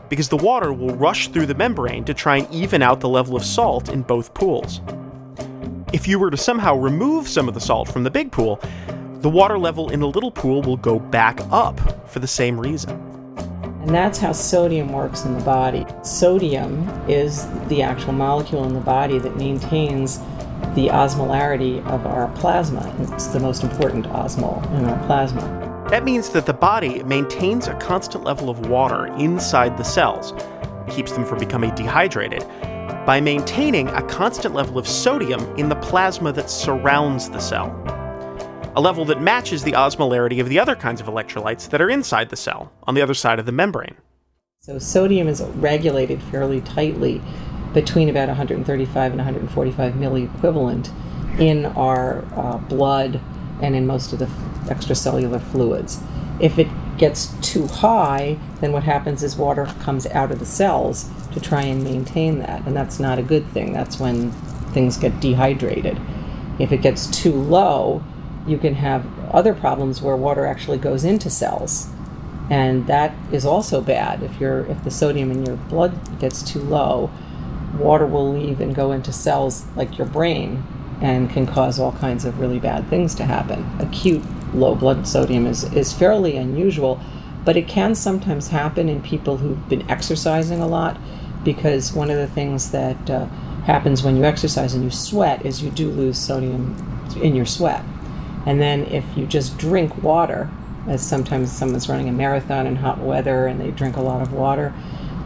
because 0.08 0.28
the 0.28 0.36
water 0.36 0.72
will 0.72 0.94
rush 0.96 1.28
through 1.28 1.46
the 1.46 1.54
membrane 1.54 2.04
to 2.04 2.12
try 2.12 2.38
and 2.38 2.52
even 2.52 2.82
out 2.82 3.00
the 3.00 3.08
level 3.08 3.36
of 3.36 3.44
salt 3.44 3.88
in 3.88 4.02
both 4.02 4.34
pools. 4.34 4.80
If 5.92 6.06
you 6.08 6.18
were 6.18 6.30
to 6.30 6.36
somehow 6.36 6.76
remove 6.76 7.28
some 7.28 7.48
of 7.48 7.54
the 7.54 7.60
salt 7.60 7.88
from 7.88 8.02
the 8.02 8.10
big 8.10 8.32
pool, 8.32 8.60
the 9.20 9.28
water 9.28 9.58
level 9.58 9.90
in 9.90 10.00
the 10.00 10.08
little 10.08 10.30
pool 10.30 10.62
will 10.62 10.78
go 10.78 10.98
back 10.98 11.40
up 11.50 11.78
for 12.08 12.20
the 12.20 12.26
same 12.26 12.58
reason. 12.58 12.90
And 13.82 13.94
that's 13.94 14.18
how 14.18 14.32
sodium 14.32 14.92
works 14.92 15.24
in 15.24 15.34
the 15.34 15.44
body. 15.44 15.86
Sodium 16.02 16.88
is 17.08 17.46
the 17.68 17.82
actual 17.82 18.12
molecule 18.12 18.64
in 18.64 18.74
the 18.74 18.80
body 18.80 19.18
that 19.18 19.36
maintains 19.36 20.18
the 20.74 20.88
osmolarity 20.88 21.84
of 21.86 22.06
our 22.06 22.28
plasma. 22.36 22.94
It's 23.14 23.26
the 23.28 23.40
most 23.40 23.62
important 23.62 24.06
osmole 24.06 24.64
in 24.78 24.84
our 24.84 25.06
plasma. 25.06 25.40
That 25.90 26.04
means 26.04 26.30
that 26.30 26.46
the 26.46 26.54
body 26.54 27.02
maintains 27.02 27.68
a 27.68 27.74
constant 27.74 28.24
level 28.24 28.48
of 28.48 28.68
water 28.68 29.06
inside 29.16 29.76
the 29.76 29.82
cells, 29.82 30.32
keeps 30.88 31.12
them 31.12 31.24
from 31.26 31.38
becoming 31.38 31.74
dehydrated, 31.74 32.46
by 33.04 33.20
maintaining 33.20 33.88
a 33.88 34.02
constant 34.02 34.54
level 34.54 34.78
of 34.78 34.86
sodium 34.86 35.40
in 35.56 35.68
the 35.68 35.76
plasma 35.76 36.32
that 36.32 36.48
surrounds 36.48 37.28
the 37.30 37.40
cell. 37.40 37.68
A 38.80 38.82
level 38.82 39.04
that 39.04 39.20
matches 39.20 39.62
the 39.62 39.72
osmolarity 39.72 40.40
of 40.40 40.48
the 40.48 40.58
other 40.58 40.74
kinds 40.74 41.02
of 41.02 41.06
electrolytes 41.06 41.68
that 41.68 41.82
are 41.82 41.90
inside 41.90 42.30
the 42.30 42.36
cell, 42.36 42.72
on 42.84 42.94
the 42.94 43.02
other 43.02 43.12
side 43.12 43.38
of 43.38 43.44
the 43.44 43.52
membrane. 43.52 43.94
So 44.60 44.78
sodium 44.78 45.28
is 45.28 45.42
regulated 45.42 46.22
fairly 46.22 46.62
tightly 46.62 47.20
between 47.74 48.08
about 48.08 48.28
135 48.28 49.12
and 49.12 49.18
145 49.18 49.92
milliequivalent 49.92 50.90
in 51.38 51.66
our 51.66 52.24
uh, 52.34 52.56
blood 52.56 53.20
and 53.60 53.76
in 53.76 53.86
most 53.86 54.14
of 54.14 54.18
the 54.18 54.24
extracellular 54.72 55.42
fluids. 55.42 56.00
If 56.40 56.58
it 56.58 56.68
gets 56.96 57.34
too 57.42 57.66
high, 57.66 58.38
then 58.62 58.72
what 58.72 58.84
happens 58.84 59.22
is 59.22 59.36
water 59.36 59.66
comes 59.80 60.06
out 60.06 60.30
of 60.30 60.38
the 60.38 60.46
cells 60.46 61.10
to 61.34 61.40
try 61.40 61.64
and 61.64 61.84
maintain 61.84 62.38
that, 62.38 62.66
and 62.66 62.74
that's 62.74 62.98
not 62.98 63.18
a 63.18 63.22
good 63.22 63.46
thing. 63.48 63.74
That's 63.74 64.00
when 64.00 64.30
things 64.72 64.96
get 64.96 65.20
dehydrated. 65.20 66.00
If 66.58 66.72
it 66.72 66.80
gets 66.80 67.06
too 67.08 67.32
low, 67.32 68.02
you 68.46 68.58
can 68.58 68.74
have 68.74 69.06
other 69.30 69.54
problems 69.54 70.02
where 70.02 70.16
water 70.16 70.46
actually 70.46 70.78
goes 70.78 71.04
into 71.04 71.30
cells. 71.30 71.88
And 72.48 72.86
that 72.88 73.14
is 73.30 73.44
also 73.44 73.80
bad. 73.80 74.22
If 74.22 74.40
you 74.40 74.48
if 74.68 74.82
the 74.82 74.90
sodium 74.90 75.30
in 75.30 75.46
your 75.46 75.56
blood 75.56 76.18
gets 76.18 76.42
too 76.42 76.60
low, 76.60 77.10
water 77.78 78.06
will 78.06 78.32
leave 78.32 78.60
and 78.60 78.74
go 78.74 78.92
into 78.92 79.12
cells 79.12 79.66
like 79.76 79.98
your 79.98 80.06
brain 80.06 80.64
and 81.00 81.30
can 81.30 81.46
cause 81.46 81.78
all 81.78 81.92
kinds 81.92 82.24
of 82.24 82.40
really 82.40 82.58
bad 82.58 82.88
things 82.88 83.14
to 83.14 83.24
happen. 83.24 83.64
Acute 83.78 84.22
low 84.52 84.74
blood 84.74 85.06
sodium 85.06 85.46
is, 85.46 85.64
is 85.72 85.92
fairly 85.92 86.36
unusual, 86.36 87.00
but 87.44 87.56
it 87.56 87.68
can 87.68 87.94
sometimes 87.94 88.48
happen 88.48 88.88
in 88.88 89.00
people 89.00 89.38
who've 89.38 89.68
been 89.68 89.88
exercising 89.90 90.60
a 90.60 90.66
lot 90.66 90.98
because 91.44 91.92
one 91.92 92.10
of 92.10 92.16
the 92.16 92.26
things 92.26 92.70
that 92.72 93.08
uh, 93.08 93.26
happens 93.64 94.02
when 94.02 94.16
you 94.16 94.24
exercise 94.24 94.74
and 94.74 94.84
you 94.84 94.90
sweat 94.90 95.44
is 95.46 95.62
you 95.62 95.70
do 95.70 95.88
lose 95.90 96.18
sodium 96.18 96.76
in 97.22 97.34
your 97.34 97.46
sweat. 97.46 97.82
And 98.46 98.60
then 98.60 98.86
if 98.86 99.04
you 99.16 99.26
just 99.26 99.58
drink 99.58 100.02
water, 100.02 100.50
as 100.86 101.06
sometimes 101.06 101.52
someone's 101.52 101.88
running 101.88 102.08
a 102.08 102.12
marathon 102.12 102.66
in 102.66 102.76
hot 102.76 102.98
weather 102.98 103.46
and 103.46 103.60
they 103.60 103.70
drink 103.70 103.96
a 103.96 104.00
lot 104.00 104.22
of 104.22 104.32
water, 104.32 104.72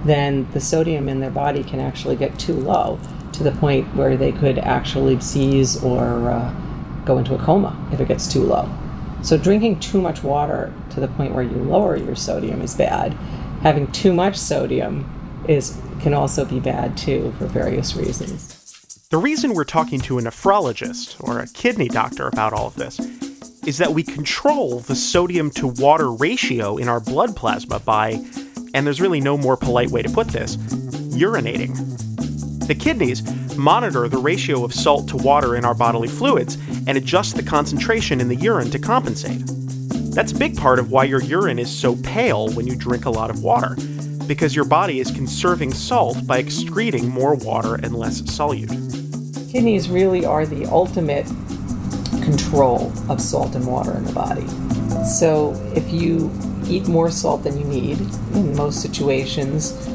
then 0.04 0.50
the 0.52 0.60
sodium 0.60 1.08
in 1.08 1.20
their 1.20 1.30
body 1.30 1.62
can 1.62 1.80
actually 1.80 2.16
get 2.16 2.38
too 2.38 2.54
low 2.54 2.98
to 3.32 3.42
the 3.42 3.52
point 3.52 3.94
where 3.94 4.16
they 4.16 4.32
could 4.32 4.58
actually 4.58 5.18
seize 5.20 5.82
or 5.82 6.30
uh, 6.30 6.54
go 7.04 7.18
into 7.18 7.34
a 7.34 7.38
coma 7.38 7.76
if 7.92 8.00
it 8.00 8.08
gets 8.08 8.30
too 8.30 8.42
low. 8.42 8.68
So, 9.22 9.38
drinking 9.38 9.80
too 9.80 10.02
much 10.02 10.22
water 10.22 10.72
to 10.90 11.00
the 11.00 11.08
point 11.08 11.34
where 11.34 11.42
you 11.42 11.56
lower 11.56 11.96
your 11.96 12.14
sodium 12.14 12.60
is 12.60 12.74
bad. 12.74 13.14
Having 13.62 13.92
too 13.92 14.12
much 14.12 14.36
sodium 14.36 15.10
is 15.48 15.80
can 16.00 16.12
also 16.12 16.44
be 16.44 16.60
bad 16.60 16.96
too 16.96 17.32
for 17.38 17.46
various 17.46 17.96
reasons. 17.96 18.63
The 19.10 19.18
reason 19.18 19.52
we're 19.52 19.64
talking 19.64 20.00
to 20.00 20.18
a 20.18 20.22
nephrologist 20.22 21.22
or 21.22 21.38
a 21.38 21.46
kidney 21.46 21.88
doctor 21.88 22.26
about 22.26 22.54
all 22.54 22.66
of 22.66 22.74
this 22.74 22.98
is 23.66 23.76
that 23.76 23.92
we 23.92 24.02
control 24.02 24.80
the 24.80 24.96
sodium 24.96 25.50
to 25.52 25.66
water 25.68 26.10
ratio 26.10 26.78
in 26.78 26.88
our 26.88 27.00
blood 27.00 27.36
plasma 27.36 27.80
by, 27.80 28.18
and 28.72 28.86
there's 28.86 29.02
really 29.02 29.20
no 29.20 29.36
more 29.36 29.58
polite 29.58 29.90
way 29.90 30.00
to 30.00 30.08
put 30.08 30.28
this, 30.28 30.56
urinating. 30.56 31.76
The 32.66 32.74
kidneys 32.74 33.22
monitor 33.56 34.08
the 34.08 34.18
ratio 34.18 34.64
of 34.64 34.72
salt 34.72 35.06
to 35.08 35.18
water 35.18 35.54
in 35.54 35.66
our 35.66 35.74
bodily 35.74 36.08
fluids 36.08 36.56
and 36.86 36.96
adjust 36.96 37.36
the 37.36 37.42
concentration 37.42 38.22
in 38.22 38.28
the 38.28 38.36
urine 38.36 38.70
to 38.70 38.78
compensate. 38.78 39.42
That's 40.14 40.32
a 40.32 40.38
big 40.38 40.56
part 40.56 40.78
of 40.78 40.90
why 40.90 41.04
your 41.04 41.22
urine 41.22 41.58
is 41.58 41.70
so 41.70 41.94
pale 41.96 42.48
when 42.54 42.66
you 42.66 42.74
drink 42.74 43.04
a 43.04 43.10
lot 43.10 43.28
of 43.28 43.42
water, 43.42 43.76
because 44.26 44.56
your 44.56 44.64
body 44.64 44.98
is 44.98 45.10
conserving 45.10 45.74
salt 45.74 46.26
by 46.26 46.38
excreting 46.38 47.10
more 47.10 47.34
water 47.34 47.74
and 47.74 47.94
less 47.94 48.22
solute. 48.22 48.92
Kidneys 49.54 49.88
really 49.88 50.26
are 50.26 50.44
the 50.44 50.66
ultimate 50.66 51.26
control 52.24 52.92
of 53.08 53.20
salt 53.20 53.54
and 53.54 53.64
water 53.64 53.92
in 53.92 54.02
the 54.04 54.12
body. 54.12 54.48
So 55.04 55.52
if 55.76 55.92
you 55.92 56.32
eat 56.66 56.88
more 56.88 57.08
salt 57.08 57.44
than 57.44 57.56
you 57.56 57.64
need 57.64 58.00
in 58.34 58.56
most 58.56 58.82
situations, 58.82 59.88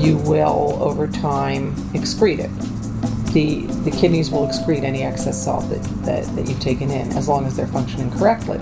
you 0.00 0.16
will 0.18 0.78
over 0.80 1.08
time 1.08 1.74
excrete 1.92 2.38
it. 2.38 3.32
The, 3.32 3.62
the 3.82 3.90
kidneys 3.90 4.30
will 4.30 4.46
excrete 4.46 4.84
any 4.84 5.02
excess 5.02 5.42
salt 5.44 5.68
that, 5.70 5.82
that, 6.04 6.24
that 6.36 6.48
you've 6.48 6.60
taken 6.60 6.92
in 6.92 7.10
as 7.16 7.26
long 7.26 7.46
as 7.46 7.56
they're 7.56 7.66
functioning 7.66 8.12
correctly. 8.12 8.60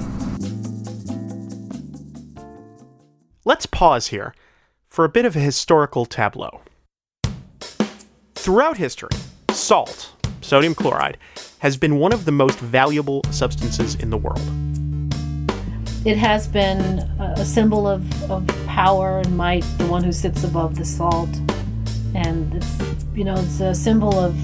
Let's 3.44 3.66
pause 3.66 4.06
here 4.06 4.34
for 4.86 5.04
a 5.04 5.10
bit 5.10 5.26
of 5.26 5.36
a 5.36 5.40
historical 5.40 6.06
tableau. 6.06 6.62
Throughout 8.34 8.78
history, 8.78 9.10
salt, 9.50 10.12
sodium 10.48 10.74
chloride, 10.74 11.18
has 11.58 11.76
been 11.76 11.98
one 11.98 12.12
of 12.12 12.24
the 12.24 12.32
most 12.32 12.58
valuable 12.58 13.22
substances 13.30 13.94
in 13.96 14.10
the 14.10 14.16
world. 14.16 14.40
It 16.06 16.16
has 16.16 16.48
been 16.48 17.00
a 17.20 17.44
symbol 17.44 17.86
of, 17.86 18.30
of 18.30 18.46
power 18.66 19.18
and 19.18 19.36
might, 19.36 19.64
the 19.76 19.86
one 19.86 20.02
who 20.02 20.12
sits 20.12 20.44
above 20.44 20.76
the 20.76 20.84
salt. 20.84 21.28
And 22.14 22.54
it's, 22.54 22.78
you 23.14 23.24
know, 23.24 23.34
it's 23.34 23.60
a 23.60 23.74
symbol 23.74 24.18
of 24.18 24.34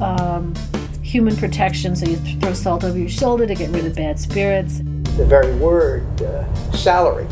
um, 0.00 0.54
human 1.02 1.36
protection. 1.36 1.96
So 1.96 2.06
you 2.06 2.16
throw 2.38 2.52
salt 2.52 2.84
over 2.84 2.96
your 2.96 3.08
shoulder 3.08 3.46
to 3.46 3.54
get 3.54 3.70
rid 3.70 3.84
of 3.84 3.96
bad 3.96 4.20
spirits. 4.20 4.78
The 5.16 5.26
very 5.26 5.54
word 5.56 6.22
uh, 6.22 6.72
salary 6.72 7.26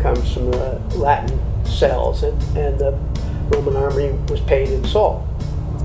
comes 0.00 0.32
from 0.32 0.50
the 0.52 0.80
Latin 0.94 1.38
sales, 1.66 2.22
and, 2.22 2.40
and 2.56 2.78
the 2.78 2.92
Roman 3.50 3.76
army 3.76 4.12
was 4.28 4.40
paid 4.40 4.70
in 4.70 4.84
salt. 4.84 5.26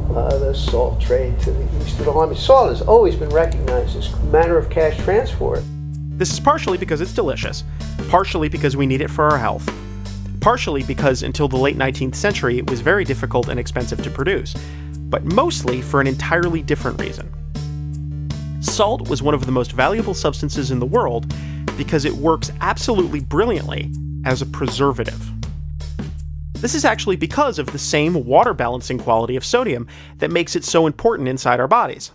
Uh, 0.09 0.37
the 0.39 0.53
salt 0.53 0.99
trade 1.01 1.37
to 1.41 1.51
the 1.51 1.63
east 1.81 1.99
of 1.99 2.05
the 2.05 2.11
army. 2.11 2.35
Salt 2.35 2.69
has 2.69 2.81
always 2.81 3.15
been 3.15 3.29
recognized 3.29 3.95
as 3.97 4.11
a 4.11 4.17
manner 4.25 4.57
of 4.57 4.69
cash 4.69 4.97
transport. 5.03 5.61
This 6.17 6.31
is 6.31 6.39
partially 6.39 6.77
because 6.77 7.01
it's 7.01 7.13
delicious, 7.13 7.63
partially 8.07 8.49
because 8.49 8.75
we 8.75 8.87
need 8.87 9.01
it 9.01 9.09
for 9.09 9.25
our 9.25 9.37
health, 9.37 9.69
partially 10.39 10.81
because 10.83 11.23
until 11.23 11.47
the 11.47 11.57
late 11.57 11.77
19th 11.77 12.15
century 12.15 12.57
it 12.57 12.69
was 12.69 12.81
very 12.81 13.03
difficult 13.03 13.49
and 13.49 13.59
expensive 13.59 14.01
to 14.01 14.09
produce, 14.09 14.55
but 15.09 15.25
mostly 15.25 15.81
for 15.81 16.01
an 16.01 16.07
entirely 16.07 16.63
different 16.63 16.99
reason. 16.99 17.31
Salt 18.61 19.09
was 19.09 19.21
one 19.21 19.35
of 19.35 19.45
the 19.45 19.51
most 19.51 19.73
valuable 19.73 20.13
substances 20.13 20.71
in 20.71 20.79
the 20.79 20.85
world 20.85 21.31
because 21.77 22.05
it 22.05 22.13
works 22.13 22.51
absolutely 22.61 23.19
brilliantly 23.19 23.91
as 24.25 24.41
a 24.41 24.45
preservative. 24.45 25.26
This 26.59 26.73
is 26.73 26.85
actually 26.85 27.17
because 27.17 27.59
of 27.59 27.67
the 27.67 27.77
same 27.77 28.25
water 28.25 28.53
balancing 28.53 28.97
quality 28.97 29.35
of 29.35 29.45
sodium 29.45 29.87
that 30.17 30.31
makes 30.31 30.55
it 30.55 30.63
so 30.63 30.87
important 30.87 31.29
inside 31.29 31.59
our 31.59 31.67
bodies. 31.67 32.11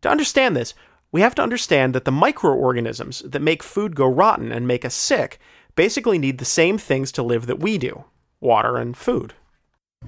To 0.00 0.08
understand 0.08 0.56
this, 0.56 0.72
we 1.12 1.20
have 1.20 1.34
to 1.34 1.42
understand 1.42 1.94
that 1.94 2.06
the 2.06 2.10
microorganisms 2.10 3.20
that 3.20 3.42
make 3.42 3.62
food 3.62 3.94
go 3.94 4.06
rotten 4.06 4.50
and 4.50 4.66
make 4.66 4.84
us 4.86 4.94
sick 4.94 5.38
basically 5.76 6.18
need 6.18 6.38
the 6.38 6.46
same 6.46 6.78
things 6.78 7.12
to 7.12 7.22
live 7.22 7.46
that 7.46 7.60
we 7.60 7.76
do 7.76 8.04
water 8.40 8.78
and 8.78 8.96
food. 8.96 9.34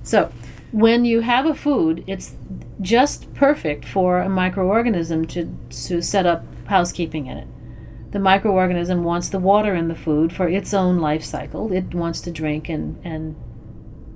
So, 0.02 0.32
when 0.73 1.04
you 1.04 1.20
have 1.20 1.46
a 1.46 1.54
food, 1.54 2.02
it's 2.06 2.34
just 2.80 3.32
perfect 3.34 3.84
for 3.84 4.20
a 4.20 4.28
microorganism 4.28 5.28
to, 5.28 5.56
to 5.88 6.02
set 6.02 6.26
up 6.26 6.44
housekeeping 6.66 7.26
in 7.26 7.37
it. 7.37 7.49
The 8.14 8.21
microorganism 8.21 9.02
wants 9.02 9.28
the 9.28 9.40
water 9.40 9.75
in 9.75 9.88
the 9.88 9.94
food 9.97 10.33
for 10.33 10.49
its 10.49 10.73
own 10.73 10.99
life 10.99 11.25
cycle. 11.25 11.73
It 11.73 11.92
wants 11.92 12.21
to 12.21 12.30
drink 12.30 12.68
and, 12.68 12.97
and 13.04 13.35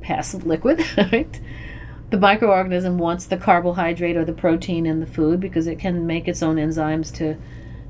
pass 0.00 0.30
the 0.30 0.38
liquid, 0.38 0.84
right? 0.96 1.40
The 2.10 2.16
microorganism 2.16 2.94
wants 2.94 3.26
the 3.26 3.36
carbohydrate 3.36 4.16
or 4.16 4.24
the 4.24 4.32
protein 4.32 4.86
in 4.86 5.00
the 5.00 5.06
food 5.06 5.40
because 5.40 5.66
it 5.66 5.80
can 5.80 6.06
make 6.06 6.28
its 6.28 6.44
own 6.44 6.58
enzymes 6.58 7.12
to, 7.16 7.38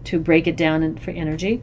to 0.04 0.18
break 0.18 0.46
it 0.46 0.56
down 0.56 0.96
for 0.96 1.10
energy. 1.10 1.62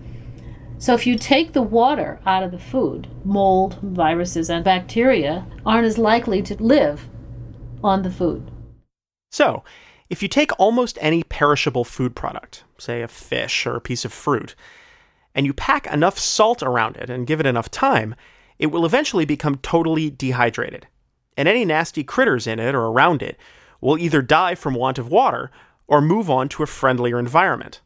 So 0.77 0.93
if 0.93 1.07
you 1.07 1.17
take 1.17 1.53
the 1.53 1.63
water 1.63 2.19
out 2.23 2.43
of 2.43 2.51
the 2.51 2.59
food, 2.59 3.07
mold, 3.23 3.79
viruses, 3.81 4.51
and 4.51 4.63
bacteria 4.63 5.47
aren't 5.65 5.87
as 5.87 5.97
likely 5.97 6.43
to 6.43 6.61
live 6.61 7.09
on 7.83 8.03
the 8.03 8.11
food. 8.11 8.51
So, 9.31 9.63
if 10.09 10.21
you 10.21 10.27
take 10.27 10.57
almost 10.59 10.97
any 11.01 11.23
perishable 11.23 11.83
food 11.83 12.15
product, 12.15 12.63
say 12.77 13.01
a 13.01 13.07
fish 13.07 13.65
or 13.65 13.75
a 13.75 13.81
piece 13.81 14.05
of 14.05 14.13
fruit, 14.13 14.55
and 15.33 15.45
you 15.45 15.53
pack 15.53 15.87
enough 15.87 16.17
salt 16.19 16.61
around 16.63 16.97
it 16.97 17.09
and 17.09 17.27
give 17.27 17.39
it 17.39 17.45
enough 17.45 17.69
time, 17.69 18.15
it 18.59 18.67
will 18.67 18.85
eventually 18.85 19.25
become 19.25 19.57
totally 19.57 20.09
dehydrated 20.09 20.87
and 21.37 21.47
any 21.47 21.65
nasty 21.65 22.03
critters 22.03 22.47
in 22.47 22.59
it 22.59 22.75
or 22.75 22.85
around 22.85 23.21
it 23.21 23.37
will 23.81 23.97
either 23.97 24.21
die 24.21 24.55
from 24.55 24.73
want 24.73 24.97
of 24.97 25.09
water 25.09 25.51
or 25.87 26.01
move 26.01 26.29
on 26.29 26.49
to 26.49 26.63
a 26.63 26.67
friendlier 26.67 27.19
environment. 27.19 27.81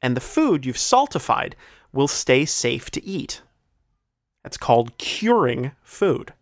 And 0.00 0.16
the 0.16 0.20
food 0.20 0.64
you've 0.64 0.76
saltified 0.76 1.54
will 1.92 2.08
stay 2.08 2.44
safe 2.44 2.90
to 2.92 3.04
eat. 3.04 3.42
That's 4.42 4.56
called 4.56 4.96
curing 4.98 5.72
food. 5.82 6.32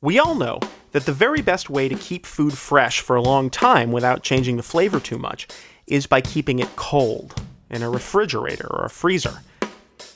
We 0.00 0.18
all 0.18 0.34
know 0.34 0.60
that 0.92 1.06
the 1.06 1.12
very 1.12 1.40
best 1.42 1.70
way 1.70 1.88
to 1.88 1.94
keep 1.94 2.26
food 2.26 2.56
fresh 2.56 3.00
for 3.00 3.16
a 3.16 3.22
long 3.22 3.50
time 3.50 3.92
without 3.92 4.22
changing 4.22 4.56
the 4.56 4.62
flavor 4.62 5.00
too 5.00 5.18
much 5.18 5.46
is 5.86 6.06
by 6.06 6.20
keeping 6.20 6.58
it 6.58 6.76
cold 6.76 7.40
in 7.70 7.82
a 7.82 7.90
refrigerator 7.90 8.66
or 8.66 8.84
a 8.84 8.90
freezer. 8.90 9.42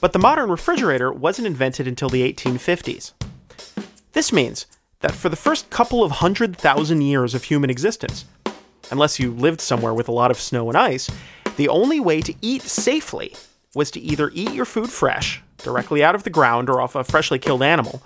But 0.00 0.12
the 0.12 0.18
modern 0.18 0.50
refrigerator 0.50 1.12
wasn't 1.12 1.46
invented 1.46 1.86
until 1.86 2.08
the 2.08 2.30
1850s. 2.32 3.12
This 4.12 4.32
means 4.32 4.66
that 5.00 5.12
for 5.12 5.28
the 5.28 5.36
first 5.36 5.70
couple 5.70 6.02
of 6.02 6.12
hundred 6.12 6.56
thousand 6.56 7.02
years 7.02 7.34
of 7.34 7.44
human 7.44 7.70
existence, 7.70 8.24
unless 8.90 9.18
you 9.18 9.30
lived 9.32 9.60
somewhere 9.60 9.94
with 9.94 10.08
a 10.08 10.12
lot 10.12 10.30
of 10.30 10.40
snow 10.40 10.68
and 10.68 10.76
ice, 10.78 11.10
the 11.56 11.68
only 11.68 12.00
way 12.00 12.20
to 12.20 12.34
eat 12.40 12.62
safely 12.62 13.34
was 13.74 13.90
to 13.92 14.00
either 14.00 14.30
eat 14.34 14.52
your 14.52 14.64
food 14.64 14.90
fresh, 14.90 15.42
directly 15.58 16.02
out 16.02 16.14
of 16.14 16.22
the 16.22 16.30
ground 16.30 16.68
or 16.68 16.80
off 16.80 16.94
a 16.94 17.04
freshly 17.04 17.38
killed 17.38 17.62
animal, 17.62 18.02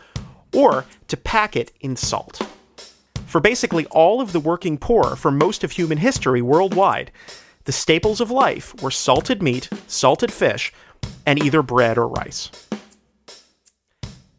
or 0.54 0.84
to 1.08 1.16
pack 1.16 1.56
it 1.56 1.72
in 1.80 1.96
salt. 1.96 2.40
For 3.28 3.40
basically 3.40 3.84
all 3.90 4.22
of 4.22 4.32
the 4.32 4.40
working 4.40 4.78
poor 4.78 5.14
for 5.14 5.30
most 5.30 5.62
of 5.62 5.72
human 5.72 5.98
history 5.98 6.40
worldwide, 6.40 7.12
the 7.64 7.72
staples 7.72 8.22
of 8.22 8.30
life 8.30 8.74
were 8.82 8.90
salted 8.90 9.42
meat, 9.42 9.68
salted 9.86 10.32
fish, 10.32 10.72
and 11.26 11.44
either 11.44 11.60
bread 11.60 11.98
or 11.98 12.08
rice. 12.08 12.50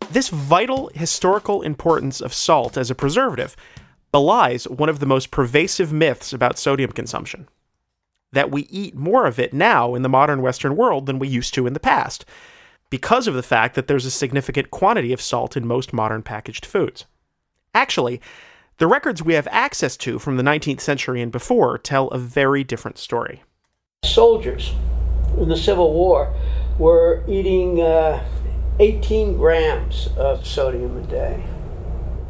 This 0.10 0.30
vital 0.30 0.90
historical 0.96 1.62
importance 1.62 2.20
of 2.20 2.34
salt 2.34 2.78
as 2.78 2.90
a 2.90 2.96
preservative 2.96 3.56
belies 4.12 4.68
one 4.68 4.90
of 4.90 4.98
the 4.98 5.06
most 5.06 5.30
pervasive 5.30 5.94
myths 5.94 6.34
about 6.34 6.58
sodium 6.58 6.92
consumption 6.92 7.48
that 8.32 8.50
we 8.50 8.64
eat 8.72 8.96
more 8.96 9.28
of 9.28 9.38
it 9.38 9.54
now 9.54 9.94
in 9.94 10.02
the 10.02 10.10
modern 10.10 10.42
Western 10.42 10.76
world 10.76 11.06
than 11.06 11.20
we 11.20 11.28
used 11.28 11.54
to 11.54 11.68
in 11.68 11.74
the 11.74 11.80
past, 11.80 12.26
because 12.90 13.28
of 13.28 13.36
the 13.36 13.44
fact 13.44 13.76
that 13.76 13.88
there's 13.88 14.06
a 14.06 14.12
significant 14.12 14.72
quantity 14.72 15.14
of 15.14 15.22
salt 15.22 15.56
in 15.56 15.68
most 15.68 15.94
modern 15.94 16.24
packaged 16.24 16.66
foods. 16.66 17.06
Actually, 17.76 18.20
the 18.80 18.88
records 18.88 19.22
we 19.22 19.34
have 19.34 19.48
access 19.52 19.98
to 19.98 20.18
from 20.18 20.38
the 20.38 20.44
19th 20.44 20.80
century 20.80 21.22
and 21.22 21.32
before 21.32 21.78
tell 21.78 22.08
a 22.08 22.18
very 22.18 22.64
different 22.64 22.98
story. 22.98 23.44
Soldiers 24.04 24.74
in 25.38 25.50
the 25.50 25.58
Civil 25.58 25.94
War 25.94 26.34
were 26.78 27.24
eating 27.28 27.82
uh, 27.82 28.26
18 28.80 29.36
grams 29.36 30.08
of 30.16 30.48
sodium 30.48 30.96
a 30.96 31.02
day, 31.08 31.44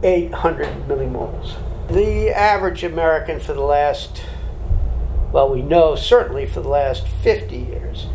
800 0.01 0.88
millimoles. 0.88 1.56
The 1.88 2.29
average 2.32 2.84
American 2.84 3.39
for 3.39 3.53
the 3.53 3.62
last, 3.62 4.24
well, 5.32 5.53
we 5.53 5.62
know 5.62 5.96
certainly 5.96 6.48
for 6.48 6.62
the 6.62 6.70
last 6.70 7.08
50 7.08 7.56
years, 7.56 8.08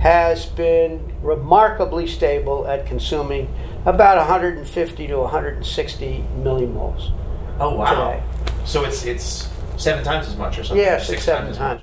has 0.00 0.44
been 0.44 1.14
remarkably 1.22 2.06
stable 2.06 2.66
at 2.68 2.86
consuming 2.86 3.52
about 3.86 4.18
150 4.18 5.06
to 5.06 5.16
160 5.16 6.24
millimoles. 6.36 7.14
Oh 7.60 7.74
wow! 7.74 8.12
Today. 8.12 8.22
So 8.64 8.84
it's 8.84 9.04
it's 9.04 9.48
seven 9.76 10.04
times 10.04 10.28
as 10.28 10.36
much 10.36 10.58
or 10.58 10.64
something. 10.64 10.84
Yes, 10.84 11.06
Six 11.06 11.24
seven 11.24 11.52
times. 11.52 11.82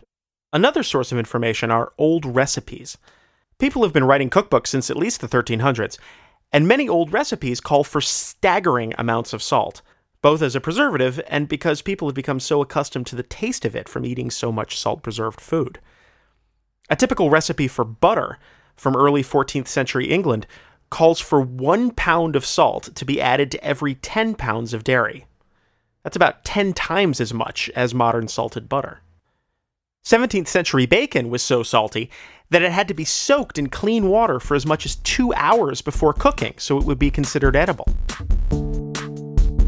Another 0.53 0.83
source 0.83 1.11
of 1.11 1.17
information 1.17 1.69
are 1.69 1.91
old 1.97 2.25
recipes. 2.25 2.97
People 3.57 3.83
have 3.83 3.91
been 3.91 4.05
writing 4.05 4.29
cookbooks 4.29 4.67
since 4.67 4.89
at 4.89 4.97
least 4.97 5.19
the 5.19 5.27
1300s, 5.27 5.97
and 6.53 6.67
many 6.67 6.87
old 6.87 7.11
recipes 7.11 7.59
call 7.59 7.83
for 7.83 7.99
staggering 7.99 8.93
amounts 8.97 9.33
of 9.33 9.43
salt, 9.43 9.81
both 10.21 10.41
as 10.41 10.55
a 10.55 10.61
preservative 10.61 11.19
and 11.27 11.49
because 11.49 11.81
people 11.81 12.07
have 12.07 12.15
become 12.15 12.39
so 12.39 12.61
accustomed 12.61 13.07
to 13.07 13.15
the 13.15 13.23
taste 13.23 13.65
of 13.65 13.75
it 13.75 13.89
from 13.89 14.05
eating 14.05 14.29
so 14.31 14.51
much 14.51 14.77
salt 14.77 15.03
preserved 15.03 15.41
food. 15.41 15.79
A 16.89 16.95
typical 16.95 17.29
recipe 17.29 17.67
for 17.67 17.83
butter 17.83 18.37
from 18.77 18.95
early 18.95 19.23
14th 19.23 19.67
century 19.67 20.07
England 20.07 20.47
calls 20.89 21.19
for 21.19 21.41
one 21.41 21.91
pound 21.91 22.35
of 22.35 22.45
salt 22.45 22.95
to 22.95 23.03
be 23.03 23.19
added 23.19 23.51
to 23.51 23.63
every 23.63 23.95
10 23.95 24.35
pounds 24.35 24.73
of 24.73 24.83
dairy. 24.83 25.25
That's 26.05 26.15
about 26.15 26.45
10 26.45 26.73
times 26.73 27.19
as 27.19 27.33
much 27.33 27.67
as 27.75 27.95
modern 27.95 28.27
salted 28.27 28.69
butter. 28.69 29.01
17th 30.05 30.47
century 30.47 30.85
bacon 30.85 31.31
was 31.31 31.41
so 31.41 31.63
salty 31.63 32.11
that 32.51 32.61
it 32.61 32.71
had 32.71 32.87
to 32.89 32.93
be 32.93 33.03
soaked 33.03 33.57
in 33.57 33.69
clean 33.69 34.07
water 34.07 34.39
for 34.39 34.53
as 34.53 34.67
much 34.67 34.85
as 34.85 34.97
two 34.97 35.33
hours 35.33 35.81
before 35.81 36.13
cooking 36.13 36.53
so 36.57 36.77
it 36.77 36.83
would 36.83 36.99
be 36.99 37.09
considered 37.09 37.55
edible. 37.55 37.87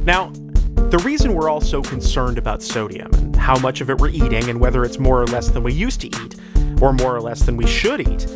Now, 0.04 0.30
the 0.92 1.02
reason 1.04 1.34
we're 1.34 1.50
all 1.50 1.60
so 1.60 1.82
concerned 1.82 2.38
about 2.38 2.62
sodium 2.62 3.12
and 3.16 3.36
how 3.36 3.58
much 3.58 3.82
of 3.82 3.90
it 3.90 3.98
we're 3.98 4.10
eating 4.10 4.48
and 4.48 4.60
whether 4.60 4.86
it's 4.86 5.00
more 5.00 5.20
or 5.20 5.26
less 5.26 5.50
than 5.50 5.64
we 5.64 5.74
used 5.74 6.02
to 6.02 6.08
eat, 6.08 6.36
or 6.84 6.94
more 6.94 7.16
or 7.16 7.20
less 7.20 7.48
than 7.48 7.58
we 7.58 7.66
should 7.66 8.02
eat, 8.02 8.28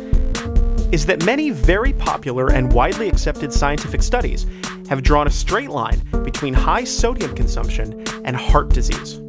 is 0.92 1.06
that 1.06 1.24
many 1.24 1.50
very 1.50 1.92
popular 1.92 2.50
and 2.50 2.72
widely 2.72 3.08
accepted 3.08 3.52
scientific 3.52 4.02
studies 4.02 4.44
have 4.92 5.02
drawn 5.02 5.26
a 5.26 5.30
straight 5.30 5.70
line 5.70 5.98
between 6.22 6.52
high 6.52 6.84
sodium 6.84 7.34
consumption 7.34 8.04
and 8.26 8.36
heart 8.36 8.68
disease. 8.68 9.22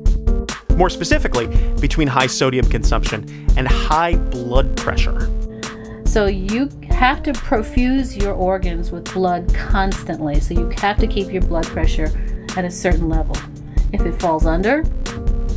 More 0.75 0.89
specifically, 0.89 1.47
between 1.79 2.05
high 2.05 2.27
sodium 2.27 2.67
consumption 2.69 3.47
and 3.55 3.65
high 3.65 4.17
blood 4.17 4.75
pressure. 4.75 5.31
So 6.05 6.25
you 6.25 6.69
have 6.89 7.23
to 7.23 7.31
perfuse 7.31 8.17
your 8.17 8.33
organs 8.33 8.91
with 8.91 9.05
blood 9.13 9.53
constantly. 9.55 10.41
So 10.41 10.53
you 10.53 10.69
have 10.79 10.97
to 10.97 11.07
keep 11.07 11.31
your 11.31 11.41
blood 11.43 11.65
pressure 11.67 12.11
at 12.57 12.65
a 12.65 12.71
certain 12.71 13.07
level. 13.07 13.37
If 13.93 14.01
it 14.01 14.19
falls 14.19 14.45
under, 14.45 14.83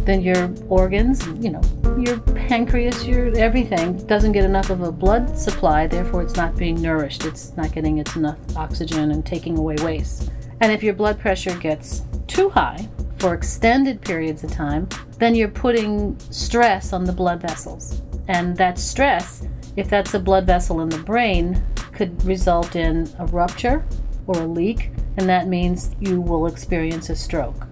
then 0.06 0.22
your 0.22 0.54
organs, 0.68 1.26
you 1.42 1.50
know, 1.50 1.60
your 1.98 2.20
pancreas, 2.20 3.04
your 3.06 3.36
everything 3.36 3.96
doesn't 4.06 4.32
get 4.32 4.44
enough 4.44 4.70
of 4.70 4.80
a 4.82 4.92
blood 4.92 5.36
supply, 5.36 5.86
therefore 5.88 6.22
it's 6.22 6.36
not 6.36 6.56
being 6.56 6.80
nourished. 6.80 7.24
It's 7.24 7.56
not 7.56 7.72
getting 7.72 7.98
its 7.98 8.14
enough 8.14 8.38
oxygen 8.56 9.10
and 9.10 9.26
taking 9.26 9.58
away 9.58 9.74
waste. 9.82 10.30
And 10.60 10.72
if 10.72 10.82
your 10.82 10.94
blood 10.94 11.18
pressure 11.18 11.56
gets 11.58 12.02
too 12.28 12.48
high 12.48 12.88
for 13.18 13.34
extended 13.34 14.00
periods 14.00 14.44
of 14.44 14.52
time, 14.52 14.88
then 15.18 15.34
you're 15.34 15.48
putting 15.48 16.18
stress 16.30 16.92
on 16.92 17.04
the 17.04 17.12
blood 17.12 17.42
vessels. 17.42 18.02
And 18.28 18.56
that 18.58 18.78
stress, 18.78 19.46
if 19.76 19.88
that's 19.88 20.14
a 20.14 20.20
blood 20.20 20.46
vessel 20.46 20.80
in 20.80 20.88
the 20.88 20.98
brain, 20.98 21.62
could 21.92 22.22
result 22.24 22.76
in 22.76 23.08
a 23.18 23.26
rupture 23.26 23.84
or 24.26 24.42
a 24.42 24.46
leak, 24.46 24.90
and 25.16 25.28
that 25.28 25.48
means 25.48 25.94
you 25.98 26.20
will 26.20 26.46
experience 26.46 27.10
a 27.10 27.16
stroke. 27.16 27.65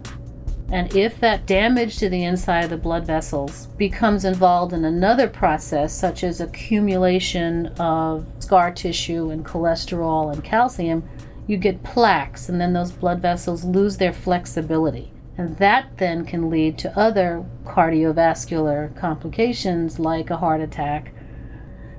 And 0.71 0.95
if 0.97 1.21
that 1.21 1.47
damage 1.47 1.99
to 1.99 2.09
the 2.09 2.25
inside 2.25 2.65
of 2.65 2.71
the 2.71 2.77
blood 2.77 3.07
vessels 3.07 3.67
becomes 3.77 4.25
involved 4.25 4.73
in 4.73 4.85
another 4.85 5.29
process, 5.29 5.93
such 5.93 6.25
as 6.25 6.41
accumulation 6.41 7.67
of 7.79 8.27
scar 8.39 8.73
tissue 8.73 9.31
and 9.31 9.45
cholesterol 9.45 10.33
and 10.33 10.43
calcium, 10.43 11.09
you 11.47 11.59
get 11.59 11.83
plaques, 11.83 12.49
and 12.49 12.61
then 12.61 12.73
those 12.73 12.93
blood 12.93 13.21
vessels 13.21 13.65
lose 13.65 13.99
their 13.99 14.13
flexibility. 14.13 15.13
And 15.37 15.59
that 15.59 15.99
then 15.99 16.25
can 16.25 16.49
lead 16.49 16.79
to 16.79 16.99
other 16.99 17.45
cardiovascular 17.65 18.97
complications 18.97 19.99
like 19.99 20.31
a 20.31 20.37
heart 20.37 20.61
attack. 20.61 21.13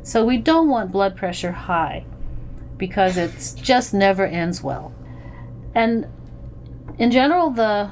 So 0.03 0.25
we 0.25 0.37
don't 0.37 0.69
want 0.69 0.91
blood 0.91 1.15
pressure 1.15 1.51
high 1.51 2.05
because 2.77 3.17
it 3.17 3.31
just 3.61 3.93
never 3.93 4.25
ends 4.25 4.63
well. 4.63 4.93
And 5.73 6.07
in 6.97 7.11
general, 7.11 7.49
the 7.49 7.91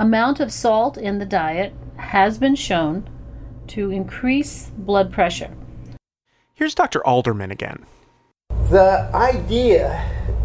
amount 0.00 0.40
of 0.40 0.50
salt 0.50 0.96
in 0.96 1.18
the 1.18 1.26
diet 1.26 1.74
has 1.96 2.38
been 2.38 2.54
shown 2.54 3.06
to 3.66 3.90
increase 3.90 4.70
blood 4.78 5.12
pressure. 5.12 5.54
Here's 6.54 6.74
Dr. 6.74 7.06
Alderman 7.06 7.50
again. 7.50 7.84
The 8.70 9.10
idea 9.12 10.02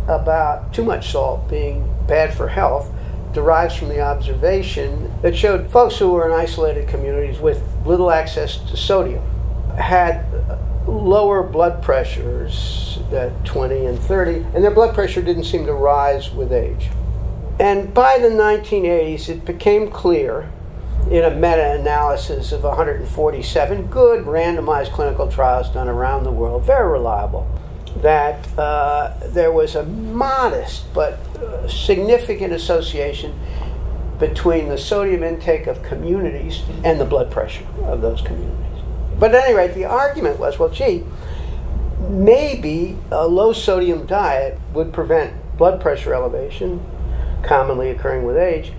about 0.10 0.74
too 0.74 0.84
much 0.84 1.10
salt 1.10 1.50
being 1.50 1.90
bad 2.06 2.34
for 2.34 2.50
health 2.50 2.92
derives 3.32 3.78
from 3.78 3.88
the 3.88 4.02
observation 4.02 5.14
that 5.22 5.38
showed 5.38 5.72
folks 5.72 5.98
who 5.98 6.10
were 6.10 6.28
in 6.28 6.34
isolated 6.34 6.90
communities 6.90 7.40
with 7.40 7.64
little 7.86 8.12
access 8.12 8.58
to 8.58 8.76
sodium 8.76 9.24
had 9.78 10.26
lower 10.86 11.44
blood 11.44 11.82
pressures 11.82 13.00
at 13.14 13.46
20 13.46 13.86
and 13.86 14.00
30, 14.00 14.46
and 14.54 14.62
their 14.62 14.72
blood 14.72 14.94
pressure 14.94 15.22
didn't 15.22 15.46
seem 15.46 15.66
to 15.66 15.74
rise 15.74 16.30
with 16.32 16.52
age. 16.52 16.90
And 17.60 17.94
by 17.94 18.18
the 18.18 18.30
1980s, 18.30 19.30
it 19.30 19.46
became 19.46 19.90
clear 19.90 20.52
in 21.10 21.24
a 21.24 21.30
meta 21.30 21.80
analysis 21.80 22.52
of 22.52 22.64
147 22.64 23.88
good 23.88 24.26
randomized 24.26 24.92
clinical 24.92 25.32
trials 25.32 25.70
done 25.70 25.88
around 25.88 26.24
the 26.24 26.32
world, 26.32 26.64
very 26.64 26.92
reliable, 26.92 27.48
that 27.98 28.46
uh, 28.58 29.14
there 29.28 29.52
was 29.52 29.76
a 29.76 29.84
modest 29.84 30.92
but 30.94 31.14
uh, 31.38 31.68
significant 31.68 32.52
association 32.52 33.40
between 34.20 34.68
the 34.70 34.78
sodium 34.78 35.24
intake 35.24 35.68
of 35.68 35.82
communities 35.84 36.64
and 36.84 37.00
the 37.00 37.06
blood 37.06 37.32
pressure 37.32 37.66
of 37.84 38.02
those 38.02 38.22
communities. 38.22 38.82
But 39.20 39.34
at 39.34 39.46
any 39.46 39.54
rate, 39.54 39.74
the 39.74 39.86
argument 39.86 40.40
was 40.40 40.58
well, 40.60 40.70
gee, 40.70 41.04
maybe 42.10 42.98
a 43.12 43.28
low 43.28 43.54
sodium 43.54 44.06
diet 44.06 44.60
would 44.74 44.92
prevent 44.92 45.58
blood 45.58 45.80
pressure 45.80 46.14
elevation, 46.14 46.84
commonly 47.46 47.90
occurring 47.90 48.26
with 48.26 48.38
age. 48.38 48.74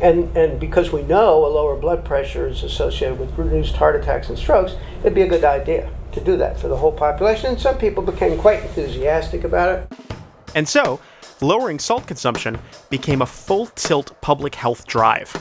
And, 0.00 0.36
and 0.36 0.60
because 0.60 0.92
we 0.92 1.02
know 1.02 1.44
a 1.44 1.48
lower 1.48 1.76
blood 1.76 2.04
pressure 2.04 2.46
is 2.46 2.62
associated 2.62 3.18
with 3.18 3.36
reduced 3.36 3.74
heart 3.76 3.96
attacks 3.96 4.28
and 4.28 4.38
strokes, 4.38 4.74
it'd 5.00 5.14
be 5.14 5.22
a 5.22 5.28
good 5.28 5.44
idea 5.44 5.90
to 6.12 6.20
do 6.20 6.36
that 6.36 6.58
for 6.58 6.68
the 6.68 6.76
whole 6.76 6.92
population. 6.92 7.50
And 7.50 7.60
some 7.60 7.78
people 7.78 8.02
became 8.02 8.38
quite 8.38 8.62
enthusiastic 8.62 9.44
about 9.44 9.74
it. 9.74 9.92
And 10.54 10.68
so, 10.68 11.00
lowering 11.40 11.78
salt 11.78 12.06
consumption 12.06 12.58
became 12.90 13.22
a 13.22 13.26
full 13.26 13.66
tilt 13.66 14.18
public 14.20 14.54
health 14.54 14.86
drive. 14.86 15.34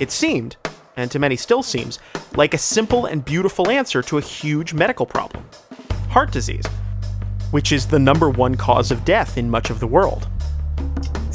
It 0.00 0.10
seemed, 0.10 0.56
and 0.96 1.10
to 1.10 1.18
many 1.18 1.36
still 1.36 1.62
seems, 1.62 1.98
like 2.36 2.54
a 2.54 2.58
simple 2.58 3.06
and 3.06 3.24
beautiful 3.24 3.70
answer 3.70 4.02
to 4.02 4.18
a 4.18 4.22
huge 4.22 4.74
medical 4.74 5.06
problem 5.06 5.44
heart 6.10 6.32
disease, 6.32 6.66
which 7.50 7.70
is 7.70 7.86
the 7.86 7.98
number 7.98 8.30
one 8.30 8.54
cause 8.54 8.90
of 8.90 9.04
death 9.04 9.36
in 9.36 9.48
much 9.48 9.70
of 9.70 9.78
the 9.78 9.86
world. 9.86 10.26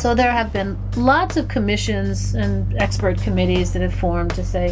So 0.04 0.14
there 0.14 0.34
have 0.34 0.52
been 0.52 0.78
lots 0.98 1.38
of 1.38 1.48
commissions 1.48 2.36
and 2.36 2.76
expert 2.82 3.22
committees 3.22 3.72
that 3.72 3.82
have 3.82 3.94
formed 3.94 4.36
to 4.36 4.44
say, 4.44 4.72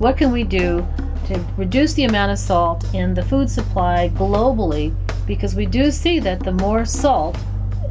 what 0.00 0.16
can 0.16 0.32
we 0.32 0.42
do 0.42 0.84
to 1.26 1.38
reduce 1.56 1.94
the 1.94 2.02
amount 2.02 2.32
of 2.32 2.38
salt 2.40 2.92
in 2.92 3.14
the 3.14 3.22
food 3.22 3.48
supply 3.48 4.10
globally? 4.12 4.92
Because 5.24 5.54
we 5.54 5.66
do 5.66 5.92
see 5.92 6.18
that 6.18 6.40
the 6.40 6.50
more 6.50 6.84
salt, 6.84 7.38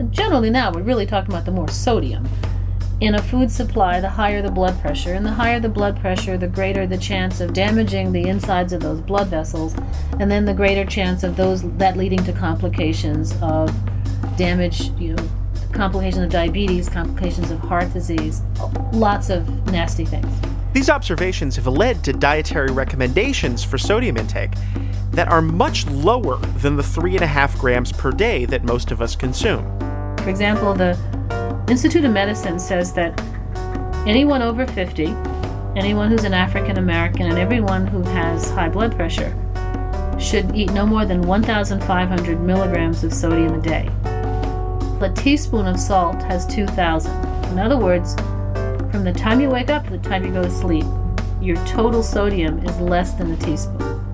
generally 0.10 0.50
now 0.50 0.70
we're 0.70 0.82
really 0.82 1.06
talking 1.06 1.32
about 1.32 1.46
the 1.46 1.52
more 1.52 1.70
sodium 1.70 2.28
in 3.00 3.16
a 3.16 3.22
food 3.22 3.50
supply, 3.50 4.02
the 4.02 4.10
higher 4.10 4.42
the 4.42 4.52
blood 4.52 4.78
pressure, 4.82 5.14
and 5.14 5.26
the 5.26 5.32
higher 5.32 5.62
the 5.62 5.70
blood 5.70 5.98
pressure, 6.02 6.38
the 6.38 6.50
greater 6.50 6.86
the 6.86 6.98
chance 6.98 7.40
of 7.40 7.54
damaging 7.54 8.12
the 8.12 8.28
insides 8.28 8.74
of 8.74 8.82
those 8.82 9.00
blood 9.00 9.28
vessels, 9.28 9.74
and 10.20 10.30
then 10.30 10.44
the 10.44 10.54
greater 10.54 10.84
chance 10.84 11.24
of 11.24 11.38
those 11.38 11.62
that 11.78 11.96
leading 11.96 12.22
to 12.26 12.34
complications 12.34 13.34
of 13.42 13.74
damage, 14.36 14.90
you 15.00 15.14
know, 15.14 15.30
complications 15.72 16.24
of 16.24 16.30
diabetes, 16.30 16.90
complications 16.90 17.52
of 17.52 17.60
heart 17.60 17.92
disease, 17.94 18.42
lots 18.94 19.30
of 19.30 19.48
nasty 19.72 20.06
things. 20.06 20.28
These 20.74 20.90
observations 20.90 21.56
have 21.58 21.68
led 21.68 22.04
to 22.06 22.14
dietary 22.14 22.72
recommendations 22.72 23.64
for 23.64 23.78
sodium 23.78 24.18
intake 24.18 24.52
that 25.12 25.28
are 25.28 25.42
much 25.42 25.86
lower 25.88 26.38
than 26.38 26.78
the 26.78 26.84
three 26.84 27.16
and 27.16 27.24
a 27.24 27.28
half 27.28 27.58
grams 27.58 27.92
per 27.92 28.12
day 28.12 28.46
that 28.46 28.64
most 28.64 28.92
of 28.92 29.02
us 29.02 29.16
consume. 29.16 29.64
For 30.20 30.30
example, 30.30 30.74
the 30.74 30.98
Institute 31.68 32.06
of 32.06 32.12
Medicine 32.12 32.60
says 32.60 32.94
that 32.94 33.20
anyone 34.08 34.42
over 34.42 34.66
50, 34.66 35.08
anyone 35.76 36.10
who's 36.10 36.24
an 36.24 36.34
African 36.34 36.78
American, 36.78 37.24
and 37.24 37.38
everyone 37.38 37.86
who 37.88 38.02
has 38.04 38.50
high 38.52 38.70
blood 38.70 38.96
pressure 38.96 39.36
should 40.20 40.56
eat 40.56 40.72
no 40.72 40.86
more 40.86 41.06
than 41.06 41.22
1,500 41.24 42.40
milligrams 42.42 43.04
of 43.04 43.14
sodium 43.14 43.56
a 43.56 43.62
day. 43.62 43.90
A 45.02 45.10
teaspoon 45.10 45.66
of 45.66 45.80
salt 45.80 46.22
has 46.24 46.46
2,000. 46.46 47.12
In 47.52 47.58
other 47.58 47.76
words, 47.76 48.14
from 48.92 49.04
the 49.04 49.12
time 49.12 49.42
you 49.42 49.50
wake 49.50 49.72
up 49.72 49.86
to 49.86 49.98
the 49.98 49.98
time 49.98 50.24
you 50.24 50.32
go 50.32 50.44
to 50.44 50.52
sleep, 50.52 50.86
your 51.42 51.58
total 51.66 52.04
sodium 52.04 52.60
is 52.60 52.80
less 52.80 53.14
than 53.14 53.32
a 53.32 53.38
teaspoon. 53.38 54.06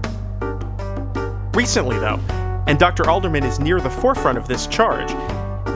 Recently, 1.51 1.99
though, 1.99 2.21
and 2.67 2.79
Dr. 2.79 3.09
Alderman 3.09 3.43
is 3.43 3.59
near 3.59 3.81
the 3.81 3.89
forefront 3.89 4.37
of 4.37 4.47
this 4.47 4.65
charge, 4.67 5.11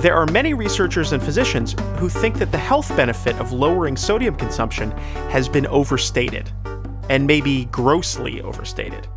there 0.02 0.16
are 0.16 0.26
many 0.28 0.54
researchers 0.54 1.12
and 1.12 1.22
physicians 1.22 1.76
who 1.98 2.08
think 2.08 2.38
that 2.40 2.54
the 2.54 2.58
health 2.58 2.88
benefit 2.96 3.36
of 3.36 3.52
lowering 3.52 3.98
sodium 3.98 4.36
consumption 4.36 4.92
has 5.30 5.50
been 5.50 5.68
overstated, 5.68 6.50
and 7.10 7.28
maybe 7.28 7.66
grossly 7.66 8.42
overstated. 8.42 9.08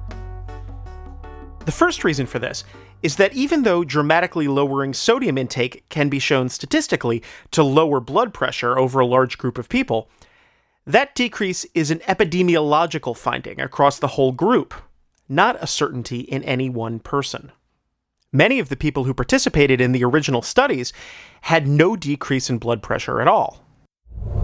The 1.64 1.72
first 1.72 2.02
reason 2.04 2.26
for 2.26 2.38
this 2.38 2.64
is 3.02 3.16
that 3.16 3.34
even 3.34 3.62
though 3.62 3.84
dramatically 3.84 4.48
lowering 4.48 4.94
sodium 4.94 5.36
intake 5.36 5.84
can 5.88 6.08
be 6.08 6.18
shown 6.18 6.48
statistically 6.48 7.22
to 7.50 7.62
lower 7.62 8.00
blood 8.00 8.32
pressure 8.32 8.78
over 8.78 9.00
a 9.00 9.06
large 9.06 9.38
group 9.38 9.58
of 9.58 9.68
people, 9.68 10.08
that 10.86 11.14
decrease 11.14 11.64
is 11.74 11.90
an 11.90 12.00
epidemiological 12.00 13.16
finding 13.16 13.60
across 13.60 13.98
the 13.98 14.08
whole 14.08 14.32
group, 14.32 14.74
not 15.28 15.56
a 15.62 15.66
certainty 15.66 16.20
in 16.20 16.42
any 16.44 16.68
one 16.68 16.98
person. 16.98 17.52
Many 18.32 18.58
of 18.58 18.68
the 18.68 18.76
people 18.76 19.04
who 19.04 19.14
participated 19.14 19.80
in 19.80 19.92
the 19.92 20.04
original 20.04 20.42
studies 20.42 20.92
had 21.42 21.68
no 21.68 21.96
decrease 21.96 22.50
in 22.50 22.58
blood 22.58 22.82
pressure 22.82 23.20
at 23.20 23.28
all. 23.28 23.64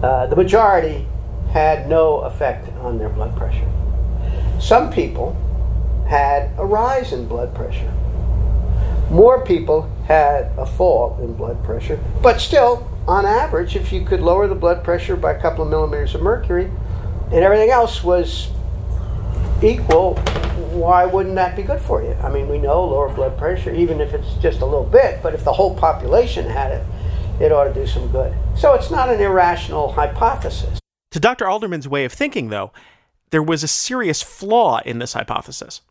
Uh, 0.01 0.27
the 0.27 0.35
majority 0.35 1.05
had 1.51 1.89
no 1.89 2.21
effect 2.21 2.69
on 2.77 2.97
their 2.97 3.09
blood 3.09 3.35
pressure. 3.35 3.69
Some 4.59 4.91
people 4.91 5.35
had 6.07 6.49
a 6.57 6.65
rise 6.65 7.11
in 7.13 7.27
blood 7.27 7.53
pressure. 7.53 7.93
More 9.11 9.43
people 9.43 9.91
had 10.05 10.53
a 10.57 10.65
fall 10.65 11.19
in 11.21 11.33
blood 11.33 11.61
pressure. 11.65 11.99
But 12.23 12.39
still, 12.39 12.89
on 13.09 13.25
average, 13.25 13.75
if 13.75 13.91
you 13.91 14.05
could 14.05 14.21
lower 14.21 14.47
the 14.47 14.55
blood 14.55 14.85
pressure 14.85 15.17
by 15.17 15.33
a 15.33 15.41
couple 15.41 15.65
of 15.65 15.69
millimeters 15.69 16.15
of 16.15 16.21
mercury 16.21 16.71
and 17.25 17.43
everything 17.43 17.71
else 17.71 18.05
was 18.05 18.51
equal, 19.61 20.15
why 20.71 21.05
wouldn't 21.05 21.35
that 21.35 21.57
be 21.57 21.61
good 21.61 21.81
for 21.81 22.01
you? 22.01 22.13
I 22.23 22.29
mean, 22.29 22.47
we 22.47 22.57
know 22.57 22.85
lower 22.85 23.09
blood 23.09 23.37
pressure, 23.37 23.75
even 23.75 23.99
if 23.99 24.13
it's 24.13 24.33
just 24.35 24.61
a 24.61 24.65
little 24.65 24.85
bit, 24.85 25.21
but 25.21 25.33
if 25.33 25.43
the 25.43 25.51
whole 25.51 25.75
population 25.75 26.45
had 26.45 26.71
it, 26.71 26.85
it 27.41 27.51
ought 27.51 27.65
to 27.65 27.73
do 27.73 27.85
some 27.85 28.09
good. 28.13 28.33
So 28.55 28.75
it's 28.75 28.89
not 28.89 29.09
an 29.09 29.19
irrational 29.19 29.91
hypothesis. 29.91 30.79
To 31.11 31.19
Dr. 31.19 31.49
Alderman's 31.49 31.85
way 31.85 32.05
of 32.05 32.13
thinking, 32.13 32.47
though, 32.47 32.71
there 33.31 33.43
was 33.43 33.61
a 33.61 33.67
serious 33.67 34.21
flaw 34.21 34.79
in 34.85 34.99
this 34.99 35.11
hypothesis. 35.11 35.81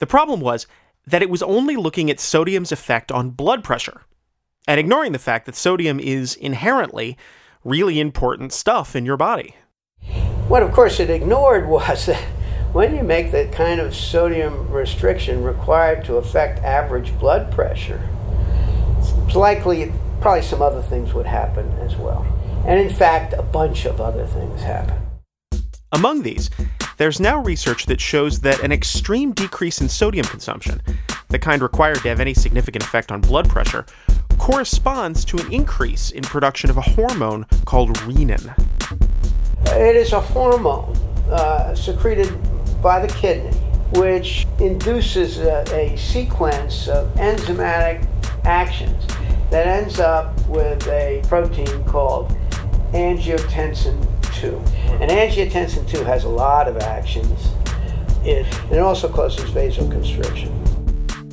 The 0.00 0.06
problem 0.08 0.40
was 0.40 0.66
that 1.10 1.22
it 1.22 1.30
was 1.30 1.42
only 1.42 1.76
looking 1.76 2.10
at 2.10 2.20
sodium's 2.20 2.72
effect 2.72 3.10
on 3.10 3.30
blood 3.30 3.64
pressure, 3.64 4.02
and 4.66 4.78
ignoring 4.78 5.12
the 5.12 5.18
fact 5.18 5.46
that 5.46 5.56
sodium 5.56 5.98
is 5.98 6.34
inherently 6.34 7.16
really 7.64 7.98
important 7.98 8.52
stuff 8.52 8.94
in 8.94 9.06
your 9.06 9.16
body. 9.16 9.56
What, 10.48 10.62
of 10.62 10.72
course, 10.72 11.00
it 11.00 11.10
ignored 11.10 11.66
was 11.66 12.06
that 12.06 12.22
when 12.72 12.94
you 12.94 13.02
make 13.02 13.32
the 13.32 13.48
kind 13.52 13.80
of 13.80 13.94
sodium 13.94 14.70
restriction 14.70 15.42
required 15.42 16.04
to 16.04 16.16
affect 16.16 16.62
average 16.62 17.18
blood 17.18 17.50
pressure, 17.50 18.06
it's 19.26 19.34
likely 19.34 19.92
probably 20.20 20.42
some 20.42 20.60
other 20.60 20.82
things 20.82 21.14
would 21.14 21.26
happen 21.26 21.70
as 21.80 21.96
well. 21.96 22.26
And 22.66 22.78
in 22.78 22.94
fact, 22.94 23.32
a 23.32 23.42
bunch 23.42 23.86
of 23.86 24.00
other 24.00 24.26
things 24.26 24.60
happen. 24.62 24.98
Among 25.92 26.22
these, 26.22 26.50
there's 26.98 27.20
now 27.20 27.40
research 27.40 27.86
that 27.86 28.00
shows 28.00 28.40
that 28.40 28.60
an 28.62 28.72
extreme 28.72 29.32
decrease 29.32 29.80
in 29.80 29.88
sodium 29.88 30.26
consumption, 30.26 30.82
the 31.28 31.38
kind 31.38 31.62
required 31.62 31.98
to 32.02 32.08
have 32.08 32.18
any 32.18 32.34
significant 32.34 32.82
effect 32.82 33.12
on 33.12 33.20
blood 33.20 33.48
pressure, 33.48 33.86
corresponds 34.36 35.24
to 35.24 35.38
an 35.38 35.52
increase 35.52 36.10
in 36.10 36.22
production 36.22 36.70
of 36.70 36.76
a 36.76 36.80
hormone 36.80 37.46
called 37.64 37.96
renin. 37.98 38.52
It 39.76 39.94
is 39.94 40.12
a 40.12 40.20
hormone 40.20 40.96
uh, 41.30 41.74
secreted 41.76 42.36
by 42.82 43.04
the 43.04 43.12
kidney, 43.14 43.56
which 43.92 44.46
induces 44.58 45.38
a, 45.38 45.62
a 45.72 45.96
sequence 45.96 46.88
of 46.88 47.14
enzymatic 47.14 48.06
actions 48.44 49.06
that 49.50 49.68
ends 49.68 50.00
up 50.00 50.34
with 50.48 50.84
a 50.88 51.22
protein 51.28 51.84
called 51.84 52.36
angiotensin 52.92 54.07
2. 54.38 54.56
And 55.00 55.10
angiotensin 55.10 55.88
2 55.88 56.04
has 56.04 56.24
a 56.24 56.28
lot 56.28 56.68
of 56.68 56.78
actions. 56.78 57.48
It, 58.24 58.46
it 58.72 58.78
also 58.78 59.08
causes 59.08 59.50
vasoconstriction. 59.50 60.54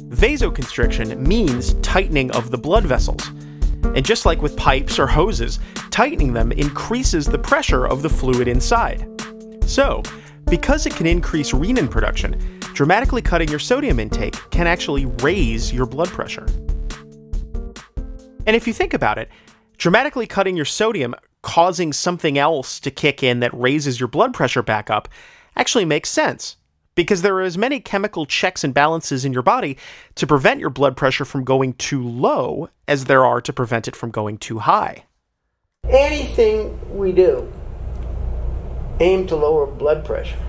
Vasoconstriction 0.10 1.18
means 1.18 1.74
tightening 1.76 2.32
of 2.32 2.52
the 2.52 2.58
blood 2.58 2.86
vessels. 2.86 3.28
And 3.84 4.06
just 4.06 4.26
like 4.26 4.42
with 4.42 4.58
pipes 4.58 4.98
or 4.98 5.08
hoses, 5.08 5.60
tightening 5.92 6.34
them 6.34 6.52
increases 6.52 7.26
the 7.26 7.38
pressure 7.38 7.86
of 7.86 8.02
the 8.02 8.10
fluid 8.10 8.48
inside. 8.48 9.08
So, 9.66 10.04
because 10.46 10.86
it 10.86 10.96
can 10.96 11.06
increase 11.06 11.52
renin 11.52 11.90
production, 11.90 12.40
dramatically 12.74 13.22
cutting 13.22 13.50
your 13.50 13.60
sodium 13.60 14.00
intake 14.00 14.36
can 14.52 14.68
actually 14.68 15.06
raise 15.06 15.74
your 15.74 15.86
blood 15.86 16.10
pressure. 16.10 16.46
And 18.48 18.56
if 18.56 18.68
you 18.68 18.74
think 18.74 18.94
about 18.94 19.18
it, 19.18 19.30
dramatically 19.78 20.28
cutting 20.28 20.56
your 20.56 20.66
sodium, 20.66 21.16
causing 21.46 21.94
something 21.94 22.40
else 22.40 22.80
to 22.80 22.90
kick 22.90 23.22
in 23.22 23.40
that 23.40 23.54
raises 23.54 24.00
your 24.00 24.10
blood 24.10 24.34
pressure 24.34 24.64
back 24.64 24.90
up, 24.90 25.08
actually 25.56 25.86
makes 25.86 26.10
sense. 26.10 26.58
Because 26.96 27.22
there 27.22 27.36
are 27.36 27.44
as 27.44 27.58
many 27.58 27.80
chemical 27.80 28.26
checks 28.26 28.64
and 28.64 28.74
balances 28.74 29.26
in 29.26 29.32
your 29.32 29.44
body 29.44 29.78
to 30.16 30.26
prevent 30.26 30.60
your 30.60 30.72
blood 30.72 30.98
pressure 30.98 31.24
from 31.24 31.44
going 31.44 31.74
too 31.74 32.02
low 32.02 32.70
as 32.88 33.06
there 33.06 33.24
are 33.24 33.42
to 33.42 33.54
prevent 33.54 33.88
it 33.88 33.96
from 33.96 34.10
going 34.10 34.38
too 34.40 34.60
high. 34.60 35.04
Anything 35.88 36.98
we 36.98 37.12
do 37.12 37.52
aim 39.00 39.28
to 39.28 39.36
lower 39.36 39.68
blood 39.68 40.04
pressure. 40.04 40.40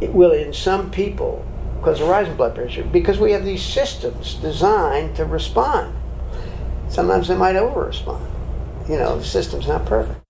It 0.00 0.12
will, 0.12 0.32
in 0.32 0.52
some 0.52 0.90
people, 0.90 1.46
cause 1.82 2.00
a 2.00 2.04
rise 2.06 2.26
in 2.26 2.36
blood 2.36 2.54
pressure 2.54 2.82
because 2.82 3.20
we 3.20 3.32
have 3.32 3.44
these 3.44 3.62
systems 3.62 4.34
designed 4.34 5.14
to 5.16 5.24
respond. 5.26 5.94
Sometimes 6.88 7.28
they 7.28 7.36
might 7.36 7.56
over 7.56 7.84
respond. 7.84 8.26
You 8.88 8.96
know, 8.96 9.18
the 9.18 9.24
system's 9.24 9.68
not 9.68 9.84
perfect. 9.84 10.20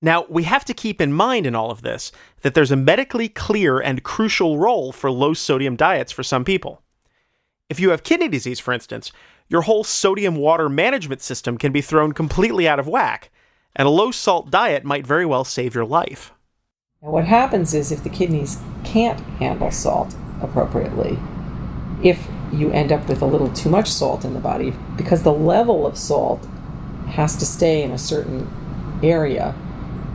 Now, 0.00 0.24
we 0.28 0.44
have 0.44 0.64
to 0.66 0.74
keep 0.74 1.00
in 1.00 1.12
mind 1.12 1.46
in 1.46 1.54
all 1.54 1.70
of 1.70 1.82
this 1.82 2.12
that 2.42 2.54
there's 2.54 2.70
a 2.70 2.76
medically 2.76 3.28
clear 3.28 3.80
and 3.80 4.04
crucial 4.04 4.58
role 4.58 4.92
for 4.92 5.10
low 5.10 5.34
sodium 5.34 5.74
diets 5.74 6.12
for 6.12 6.22
some 6.22 6.44
people. 6.44 6.82
If 7.68 7.80
you 7.80 7.90
have 7.90 8.04
kidney 8.04 8.28
disease, 8.28 8.60
for 8.60 8.72
instance, 8.72 9.10
your 9.48 9.62
whole 9.62 9.82
sodium 9.82 10.36
water 10.36 10.68
management 10.68 11.22
system 11.22 11.58
can 11.58 11.72
be 11.72 11.80
thrown 11.80 12.12
completely 12.12 12.68
out 12.68 12.78
of 12.78 12.86
whack, 12.86 13.30
and 13.74 13.88
a 13.88 13.90
low 13.90 14.10
salt 14.12 14.50
diet 14.50 14.84
might 14.84 15.06
very 15.06 15.26
well 15.26 15.44
save 15.44 15.74
your 15.74 15.84
life. 15.84 16.32
Now, 17.02 17.10
what 17.10 17.24
happens 17.24 17.74
is 17.74 17.90
if 17.90 18.04
the 18.04 18.10
kidneys 18.10 18.58
can't 18.84 19.20
handle 19.38 19.72
salt 19.72 20.14
appropriately, 20.40 21.18
if 22.04 22.28
you 22.52 22.70
end 22.70 22.92
up 22.92 23.08
with 23.08 23.22
a 23.22 23.26
little 23.26 23.52
too 23.52 23.70
much 23.70 23.90
salt 23.90 24.24
in 24.24 24.34
the 24.34 24.40
body, 24.40 24.72
because 24.96 25.22
the 25.22 25.32
level 25.32 25.84
of 25.86 25.98
salt 25.98 26.46
has 27.08 27.36
to 27.36 27.46
stay 27.46 27.82
in 27.82 27.90
a 27.90 27.98
certain 27.98 28.50
area, 29.02 29.54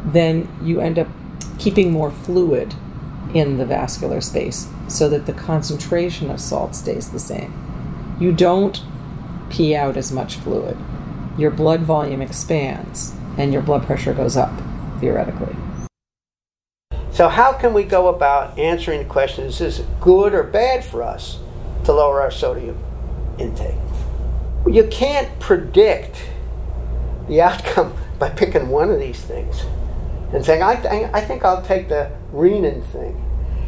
then 0.05 0.47
you 0.61 0.79
end 0.81 0.99
up 0.99 1.07
keeping 1.57 1.91
more 1.91 2.11
fluid 2.11 2.73
in 3.33 3.57
the 3.57 3.65
vascular 3.65 4.19
space 4.19 4.67
so 4.87 5.07
that 5.09 5.25
the 5.25 5.33
concentration 5.33 6.29
of 6.29 6.39
salt 6.39 6.75
stays 6.75 7.09
the 7.09 7.19
same. 7.19 7.53
You 8.19 8.31
don't 8.31 8.81
pee 9.49 9.75
out 9.75 9.97
as 9.97 10.11
much 10.11 10.35
fluid. 10.37 10.77
your 11.37 11.49
blood 11.49 11.79
volume 11.79 12.21
expands 12.21 13.13
and 13.37 13.53
your 13.53 13.61
blood 13.61 13.85
pressure 13.85 14.13
goes 14.13 14.35
up, 14.35 14.51
theoretically. 14.99 15.55
So, 17.11 17.29
how 17.29 17.53
can 17.53 17.73
we 17.73 17.83
go 17.83 18.07
about 18.07 18.57
answering 18.59 18.99
the 18.99 19.05
question 19.05 19.45
is 19.45 19.59
this 19.59 19.81
good 20.01 20.33
or 20.33 20.43
bad 20.43 20.83
for 20.83 21.03
us 21.03 21.39
to 21.85 21.93
lower 21.93 22.21
our 22.21 22.31
sodium 22.31 22.77
intake? 23.37 23.75
You 24.67 24.87
can't 24.87 25.39
predict 25.39 26.29
the 27.31 27.41
outcome 27.41 27.93
by 28.19 28.29
picking 28.29 28.67
one 28.67 28.91
of 28.91 28.99
these 28.99 29.21
things 29.21 29.63
and 30.33 30.43
saying, 30.43 30.61
I, 30.61 30.75
th- 30.75 31.09
I 31.13 31.21
think 31.21 31.45
I'll 31.45 31.61
take 31.61 31.87
the 31.87 32.11
renin 32.33 32.85
thing. 32.87 33.25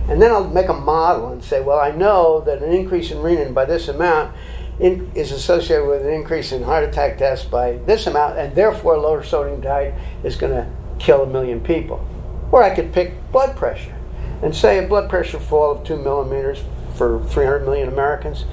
And 0.09 0.21
then 0.21 0.31
I'll 0.31 0.49
make 0.49 0.67
a 0.67 0.73
model 0.73 1.29
and 1.29 1.41
say, 1.41 1.61
well, 1.61 1.79
I 1.79 1.91
know 1.91 2.41
that 2.41 2.61
an 2.61 2.73
increase 2.73 3.09
in 3.09 3.19
renin 3.19 3.53
by 3.53 3.63
this 3.63 3.87
amount 3.87 4.35
in, 4.81 5.09
is 5.15 5.31
associated 5.31 5.87
with 5.87 6.05
an 6.05 6.11
increase 6.11 6.51
in 6.51 6.63
heart 6.63 6.83
attack 6.83 7.17
deaths 7.17 7.45
by 7.45 7.77
this 7.77 8.05
amount, 8.05 8.37
and 8.37 8.53
therefore 8.53 8.97
lower 8.97 9.23
sodium 9.23 9.61
diet 9.61 9.93
is 10.25 10.35
going 10.35 10.51
to 10.51 10.69
kill 10.99 11.23
a 11.23 11.27
million 11.27 11.61
people. 11.61 12.05
Or 12.51 12.63
I 12.63 12.75
could 12.75 12.91
pick 12.91 13.13
blood 13.31 13.55
pressure 13.55 13.95
and 14.41 14.53
say 14.53 14.83
a 14.83 14.87
blood 14.89 15.09
pressure 15.09 15.39
fall 15.39 15.71
of 15.71 15.85
two 15.85 15.95
millimeters 15.95 16.61
for 16.97 17.23
300 17.29 17.63
million 17.63 17.87
Americans 17.87 18.43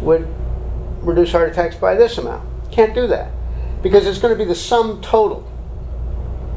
would 0.00 0.26
reduce 1.02 1.30
heart 1.30 1.52
attacks 1.52 1.76
by 1.76 1.94
this 1.94 2.18
amount. 2.18 2.44
Can't 2.72 2.96
do 2.96 3.06
that 3.06 3.30
because 3.82 4.06
it's 4.06 4.18
going 4.18 4.32
to 4.32 4.38
be 4.38 4.44
the 4.44 4.54
sum 4.54 5.00
total 5.00 5.50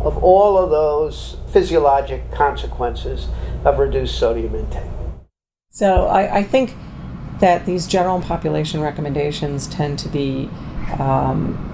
of 0.02 0.18
all 0.24 0.58
of 0.58 0.70
those 0.70 1.38
physiologic 1.52 2.32
consequences 2.32 3.28
of 3.66 3.80
reduced 3.80 4.18
sodium 4.18 4.56
intake. 4.56 4.90
So 5.72 6.08
I, 6.08 6.38
I 6.38 6.44
think 6.44 6.76
that 7.40 7.66
these 7.66 7.88
general 7.88 8.22
population 8.22 8.82
recommendations 8.82 9.68
tend 9.68 10.00
to 10.00 10.10
be, 10.10 10.50
um, 11.00 11.66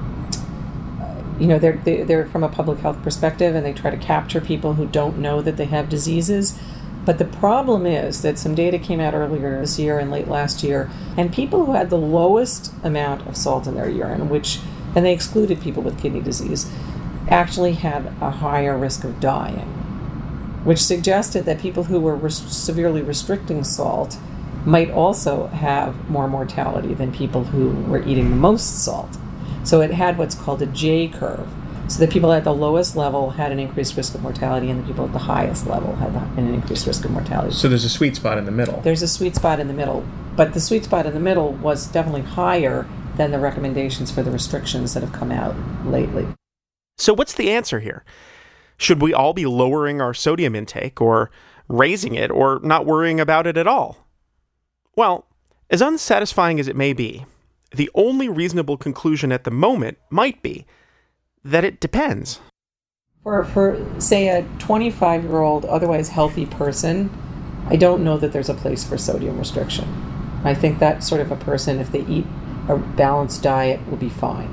you 1.40 1.48
know, 1.48 1.60
they're, 1.60 1.78
they're 2.06 2.26
from 2.26 2.44
a 2.44 2.50
public 2.50 2.80
health 2.80 3.02
perspective 3.04 3.56
and 3.56 3.66
they 3.66 3.74
try 3.74 3.92
to 3.92 3.98
capture 3.98 4.42
people 4.42 4.74
who 4.74 4.88
don't 4.88 5.18
know 5.18 5.42
that 5.42 5.58
they 5.58 5.66
have 5.66 5.90
diseases. 5.90 6.60
But 7.06 7.20
the 7.20 7.26
problem 7.26 7.86
is 7.86 8.24
that 8.24 8.40
some 8.40 8.56
data 8.56 8.80
came 8.80 9.00
out 9.00 9.14
earlier 9.14 9.60
this 9.62 9.78
year 9.78 10.00
and 10.00 10.10
late 10.10 10.28
last 10.28 10.64
year, 10.64 10.90
and 11.16 11.32
people 11.32 11.66
who 11.66 11.74
had 11.74 11.92
the 11.92 12.00
lowest 12.00 12.74
amount 12.84 13.28
of 13.28 13.38
salt 13.38 13.68
in 13.68 13.76
their 13.76 13.90
urine, 13.90 14.28
which, 14.28 14.60
and 14.96 15.06
they 15.06 15.14
excluded 15.14 15.62
people 15.62 15.84
with 15.84 16.00
kidney 16.00 16.22
disease, 16.22 16.72
actually 17.30 17.74
had 17.74 18.06
a 18.22 18.32
higher 18.32 18.78
risk 18.78 19.04
of 19.04 19.20
dying, 19.20 19.68
which 20.64 20.80
suggested 20.80 21.46
that 21.46 21.60
people 21.60 21.84
who 21.84 22.00
were 22.00 22.16
res- 22.16 22.38
severely 22.38 23.02
restricting 23.02 23.64
salt 23.64 24.18
might 24.66 24.90
also 24.90 25.48
have 25.48 26.10
more 26.10 26.28
mortality 26.28 26.94
than 26.94 27.12
people 27.12 27.44
who 27.44 27.70
were 27.90 28.02
eating 28.08 28.30
the 28.30 28.36
most 28.36 28.84
salt. 28.84 29.18
So 29.64 29.82
it 29.82 29.92
had 29.92 30.18
what's 30.18 30.36
called 30.36 30.62
a 30.62 30.66
J 30.68 31.08
curve. 31.08 31.48
So 31.88 32.00
the 32.00 32.12
people 32.12 32.32
at 32.32 32.44
the 32.44 32.54
lowest 32.54 32.96
level 32.96 33.32
had 33.32 33.52
an 33.52 33.60
increased 33.60 33.96
risk 33.96 34.16
of 34.16 34.24
mortality, 34.24 34.72
and 34.72 34.84
the 34.84 34.88
people 34.88 35.06
at 35.06 35.14
the 35.14 35.20
highest 35.20 35.68
level 35.68 35.96
had 35.96 36.16
an 36.38 36.52
increased 36.52 36.88
risk 36.88 37.06
of 37.06 37.12
mortality. 37.12 37.54
So 37.54 37.68
there's 37.68 37.84
a 37.84 37.90
sweet 37.90 38.16
spot 38.16 38.40
in 38.40 38.46
the 38.46 38.52
middle. 38.52 38.82
There's 38.82 39.04
a 39.04 39.08
sweet 39.08 39.36
spot 39.36 39.60
in 39.60 39.68
the 39.68 39.74
middle, 39.74 40.04
but 40.36 40.56
the 40.56 40.62
sweet 40.62 40.84
spot 40.86 41.06
in 41.06 41.14
the 41.14 41.20
middle 41.20 41.54
was 41.54 41.86
definitely 41.86 42.24
higher 42.24 42.88
than 43.18 43.32
the 43.32 43.40
recommendations 43.40 44.12
for 44.12 44.22
the 44.22 44.32
restrictions 44.32 44.94
that 44.94 45.04
have 45.04 45.14
come 45.14 45.32
out 45.32 45.56
lately. 45.86 46.28
So, 46.98 47.14
what's 47.14 47.34
the 47.34 47.52
answer 47.52 47.80
here? 47.80 48.04
Should 48.78 49.02
we 49.02 49.14
all 49.14 49.34
be 49.34 49.46
lowering 49.46 50.02
our 50.02 50.14
sodium 50.14 50.56
intake, 50.56 51.02
or 51.02 51.32
raising 51.68 52.16
it, 52.16 52.32
or 52.32 52.60
not 52.64 52.86
worrying 52.86 53.20
about 53.20 53.48
it 53.48 53.58
at 53.58 53.68
all? 53.68 53.98
Well, 54.96 55.26
as 55.70 55.82
unsatisfying 55.82 56.60
as 56.60 56.68
it 56.68 56.76
may 56.76 56.94
be, 56.94 57.26
the 57.72 57.90
only 57.96 58.30
reasonable 58.30 58.78
conclusion 58.78 59.32
at 59.32 59.44
the 59.44 59.52
moment 59.52 59.98
might 60.10 60.42
be 60.42 60.66
that 61.44 61.64
it 61.64 61.80
depends. 61.80 62.40
For, 63.24 63.44
for 63.44 63.84
say, 64.00 64.28
a 64.28 64.48
25 64.60 65.24
year 65.24 65.40
old, 65.40 65.66
otherwise 65.66 66.10
healthy 66.10 66.46
person, 66.46 67.10
I 67.68 67.76
don't 67.76 68.04
know 68.04 68.18
that 68.18 68.32
there's 68.32 68.50
a 68.50 68.54
place 68.54 68.84
for 68.84 68.98
sodium 68.98 69.40
restriction. 69.40 69.88
I 70.44 70.54
think 70.54 70.80
that 70.80 71.04
sort 71.04 71.22
of 71.22 71.32
a 71.32 71.36
person, 71.36 71.80
if 71.80 71.92
they 71.92 72.06
eat 72.06 72.26
a 72.68 72.78
balanced 72.78 73.44
diet, 73.44 73.80
will 73.90 73.98
be 73.98 74.10
fine. 74.10 74.50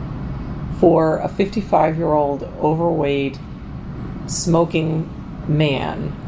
For 0.78 1.18
a 1.18 1.28
55 1.28 1.96
year 1.96 2.12
old 2.12 2.42
overweight 2.60 3.38
smoking 4.26 5.08
man, 5.48 6.18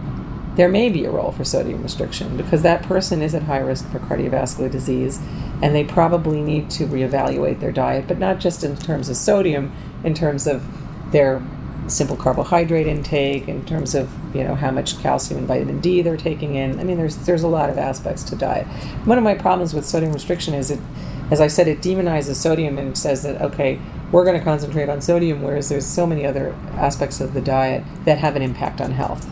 there 0.57 0.69
may 0.69 0.89
be 0.89 1.05
a 1.05 1.11
role 1.11 1.33
for 1.33 1.45
sodium 1.45 1.83
restriction 1.83 2.37
because 2.37 2.63
that 2.63 2.83
person 2.85 3.23
is 3.23 3.35
at 3.35 3.43
high 3.43 3.59
risk 3.59 3.91
for 3.91 3.99
cardiovascular 3.99 4.71
disease 4.71 5.21
and 5.63 5.75
they 5.75 5.85
probably 5.85 6.41
need 6.41 6.71
to 6.71 6.87
reevaluate 6.87 7.61
their 7.61 7.73
diet, 7.73 8.07
but 8.07 8.19
not 8.19 8.39
just 8.39 8.63
in 8.63 8.77
terms 8.77 9.09
of 9.09 9.17
sodium, 9.17 9.73
in 10.05 10.15
terms 10.15 10.47
of 10.47 10.65
their 11.11 11.43
simple 11.87 12.17
carbohydrate 12.17 12.87
intake, 12.87 13.49
in 13.49 13.65
terms 13.65 13.95
of 13.95 14.11
you 14.35 14.43
know 14.43 14.55
how 14.55 14.71
much 14.71 14.99
calcium 15.01 15.39
and 15.39 15.49
vitamin 15.49 15.81
D 15.81 16.03
they're 16.03 16.17
taking 16.17 16.55
in. 16.55 16.79
I 16.81 16.85
mean, 16.85 16.97
there's 16.97 17.17
there's 17.19 17.43
a 17.43 17.49
lot 17.49 17.71
of 17.71 17.79
aspects 17.79 18.23
to 18.25 18.37
diet. 18.37 18.67
One 19.05 19.19
of 19.19 19.25
my 19.25 19.35
problems 19.35 19.75
with 19.75 19.85
sodium 19.85 20.13
restriction 20.13 20.55
is 20.55 20.71
it, 20.71 20.81
as 21.31 21.41
I 21.41 21.47
said, 21.47 21.69
it 21.69 21.81
demonizes 21.81 22.37
sodium 22.37 22.79
and 22.79 22.97
says 22.97 23.23
that 23.23 23.41
okay, 23.41 23.81
we're 24.13 24.25
going 24.25 24.39
to 24.39 24.45
concentrate 24.45 24.89
on 24.89 25.01
sodium, 25.01 25.43
whereas 25.43 25.69
there's 25.69 25.87
so 25.87 26.07
many 26.07 26.27
other 26.27 26.55
aspects 26.75 27.21
of 27.21 27.35
the 27.35 27.41
diet 27.41 27.83
that 28.05 28.19
have 28.19 28.37
an 28.37 28.43
impact 28.43 28.81
on 28.81 28.91
health. 28.91 29.23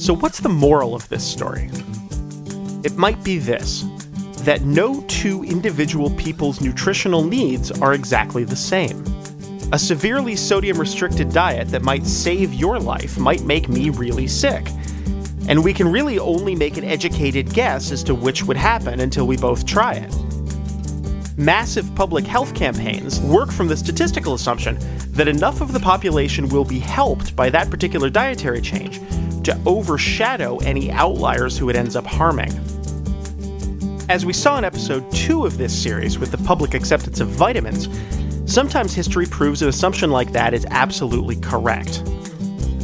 So, 0.00 0.14
what's 0.14 0.40
the 0.40 0.48
moral 0.48 0.94
of 0.94 1.08
this 1.08 1.26
story? 1.26 1.70
It 2.82 2.96
might 2.96 3.22
be 3.22 3.38
this 3.38 3.84
that 4.40 4.62
no 4.62 5.02
two 5.02 5.44
individual 5.44 6.10
people's 6.12 6.62
nutritional 6.62 7.22
needs 7.22 7.70
are 7.70 7.92
exactly 7.92 8.42
the 8.42 8.56
same. 8.56 9.04
A 9.72 9.78
severely 9.78 10.34
sodium 10.34 10.80
restricted 10.80 11.30
diet 11.32 11.68
that 11.68 11.82
might 11.82 12.06
save 12.06 12.54
your 12.54 12.78
life 12.78 13.18
might 13.18 13.44
make 13.44 13.68
me 13.68 13.90
really 13.90 14.26
sick. 14.26 14.66
And 15.46 15.62
we 15.62 15.74
can 15.74 15.92
really 15.92 16.18
only 16.18 16.54
make 16.54 16.78
an 16.78 16.84
educated 16.84 17.52
guess 17.52 17.92
as 17.92 18.02
to 18.04 18.14
which 18.14 18.44
would 18.44 18.56
happen 18.56 19.00
until 19.00 19.26
we 19.26 19.36
both 19.36 19.66
try 19.66 19.94
it. 19.94 20.29
Massive 21.40 21.94
public 21.94 22.26
health 22.26 22.54
campaigns 22.54 23.18
work 23.20 23.50
from 23.50 23.66
the 23.66 23.74
statistical 23.74 24.34
assumption 24.34 24.76
that 25.12 25.26
enough 25.26 25.62
of 25.62 25.72
the 25.72 25.80
population 25.80 26.46
will 26.50 26.66
be 26.66 26.78
helped 26.78 27.34
by 27.34 27.48
that 27.48 27.70
particular 27.70 28.10
dietary 28.10 28.60
change 28.60 28.98
to 29.44 29.58
overshadow 29.64 30.58
any 30.58 30.92
outliers 30.92 31.56
who 31.56 31.70
it 31.70 31.76
ends 31.76 31.96
up 31.96 32.04
harming. 32.04 32.52
As 34.10 34.26
we 34.26 34.34
saw 34.34 34.58
in 34.58 34.66
episode 34.66 35.10
2 35.12 35.46
of 35.46 35.56
this 35.56 35.72
series 35.74 36.18
with 36.18 36.30
the 36.30 36.44
public 36.44 36.74
acceptance 36.74 37.20
of 37.20 37.28
vitamins, 37.28 37.88
sometimes 38.44 38.92
history 38.92 39.24
proves 39.24 39.62
an 39.62 39.70
assumption 39.70 40.10
like 40.10 40.32
that 40.32 40.52
is 40.52 40.66
absolutely 40.68 41.36
correct. 41.36 42.02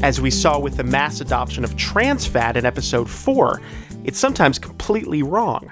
As 0.02 0.18
we 0.18 0.30
saw 0.30 0.58
with 0.58 0.78
the 0.78 0.82
mass 0.82 1.20
adoption 1.20 1.62
of 1.62 1.76
trans 1.76 2.26
fat 2.26 2.56
in 2.56 2.64
episode 2.64 3.10
4, 3.10 3.60
it's 4.04 4.18
sometimes 4.18 4.58
completely 4.58 5.22
wrong. 5.22 5.70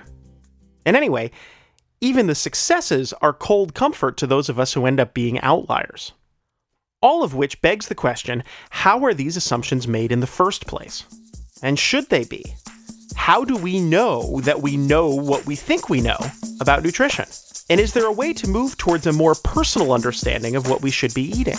And 0.84 0.98
anyway, 0.98 1.30
even 2.04 2.26
the 2.26 2.34
successes 2.34 3.14
are 3.22 3.32
cold 3.32 3.72
comfort 3.72 4.18
to 4.18 4.26
those 4.26 4.50
of 4.50 4.60
us 4.60 4.74
who 4.74 4.84
end 4.84 5.00
up 5.00 5.14
being 5.14 5.40
outliers. 5.40 6.12
All 7.00 7.22
of 7.22 7.34
which 7.34 7.62
begs 7.62 7.88
the 7.88 7.94
question 7.94 8.44
how 8.68 9.02
are 9.06 9.14
these 9.14 9.38
assumptions 9.38 9.88
made 9.88 10.12
in 10.12 10.20
the 10.20 10.26
first 10.26 10.66
place? 10.66 11.04
And 11.62 11.78
should 11.78 12.10
they 12.10 12.24
be? 12.24 12.56
How 13.16 13.42
do 13.42 13.56
we 13.56 13.80
know 13.80 14.40
that 14.42 14.60
we 14.60 14.76
know 14.76 15.14
what 15.14 15.46
we 15.46 15.56
think 15.56 15.88
we 15.88 16.02
know 16.02 16.18
about 16.60 16.82
nutrition? 16.82 17.24
And 17.70 17.80
is 17.80 17.94
there 17.94 18.06
a 18.06 18.12
way 18.12 18.34
to 18.34 18.48
move 18.48 18.76
towards 18.76 19.06
a 19.06 19.12
more 19.12 19.34
personal 19.34 19.90
understanding 19.90 20.56
of 20.56 20.68
what 20.68 20.82
we 20.82 20.90
should 20.90 21.14
be 21.14 21.30
eating? 21.30 21.56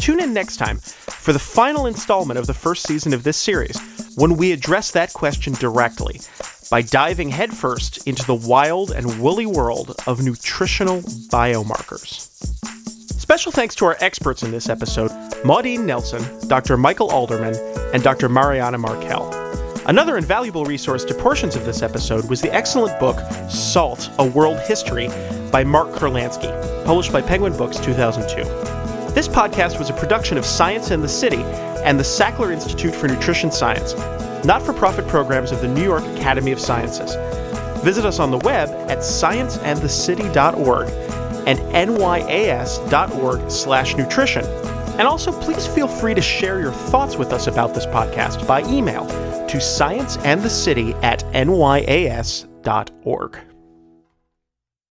Tune 0.00 0.20
in 0.20 0.34
next 0.34 0.58
time 0.58 0.78
for 0.78 1.32
the 1.32 1.38
final 1.38 1.86
installment 1.86 2.38
of 2.38 2.46
the 2.46 2.52
first 2.52 2.86
season 2.86 3.14
of 3.14 3.22
this 3.22 3.38
series 3.38 3.78
when 4.16 4.36
we 4.36 4.52
address 4.52 4.90
that 4.90 5.14
question 5.14 5.54
directly 5.54 6.20
by 6.72 6.80
diving 6.80 7.28
headfirst 7.28 8.06
into 8.06 8.24
the 8.24 8.34
wild 8.34 8.92
and 8.92 9.20
woolly 9.20 9.44
world 9.44 9.94
of 10.06 10.22
nutritional 10.22 11.02
biomarkers. 11.28 12.30
Special 13.20 13.52
thanks 13.52 13.74
to 13.74 13.84
our 13.84 13.98
experts 14.00 14.42
in 14.42 14.50
this 14.50 14.70
episode 14.70 15.10
Maudene 15.44 15.84
Nelson, 15.84 16.24
Dr. 16.48 16.78
Michael 16.78 17.10
Alderman, 17.10 17.54
and 17.92 18.02
Dr. 18.02 18.30
Mariana 18.30 18.78
Markell. 18.78 19.30
Another 19.86 20.16
invaluable 20.16 20.64
resource 20.64 21.04
to 21.04 21.12
portions 21.12 21.56
of 21.56 21.66
this 21.66 21.82
episode 21.82 22.30
was 22.30 22.40
the 22.40 22.54
excellent 22.54 22.98
book 22.98 23.20
Salt 23.50 24.08
A 24.18 24.24
World 24.24 24.58
History 24.60 25.08
by 25.50 25.64
Mark 25.64 25.90
Kurlansky, 25.90 26.50
published 26.86 27.12
by 27.12 27.20
Penguin 27.20 27.54
Books 27.54 27.78
2002. 27.80 28.44
This 29.12 29.28
podcast 29.28 29.78
was 29.78 29.90
a 29.90 29.92
production 29.92 30.38
of 30.38 30.46
Science 30.46 30.90
and 30.90 31.04
the 31.04 31.08
City 31.08 31.42
and 31.84 31.98
the 31.98 32.02
Sackler 32.02 32.50
Institute 32.50 32.94
for 32.94 33.08
Nutrition 33.08 33.52
Science, 33.52 33.92
not 34.44 34.62
for 34.62 34.72
profit 34.72 35.06
programs 35.08 35.52
of 35.52 35.60
the 35.60 35.68
New 35.68 35.82
York 35.82 36.04
Academy 36.16 36.52
of 36.52 36.60
Sciences. 36.60 37.14
Visit 37.82 38.04
us 38.04 38.18
on 38.18 38.30
the 38.30 38.38
web 38.38 38.68
at 38.90 38.98
scienceandthecity.org 38.98 40.88
and 41.46 41.58
nyas.org 41.58 43.50
slash 43.50 43.96
nutrition. 43.96 44.44
And 44.98 45.02
also, 45.02 45.32
please 45.40 45.66
feel 45.66 45.88
free 45.88 46.14
to 46.14 46.22
share 46.22 46.60
your 46.60 46.72
thoughts 46.72 47.16
with 47.16 47.32
us 47.32 47.46
about 47.46 47.74
this 47.74 47.86
podcast 47.86 48.46
by 48.46 48.62
email 48.64 49.06
to 49.48 49.56
scienceandthecity 49.56 50.94
at 51.02 51.20
nyas.org. 51.32 52.42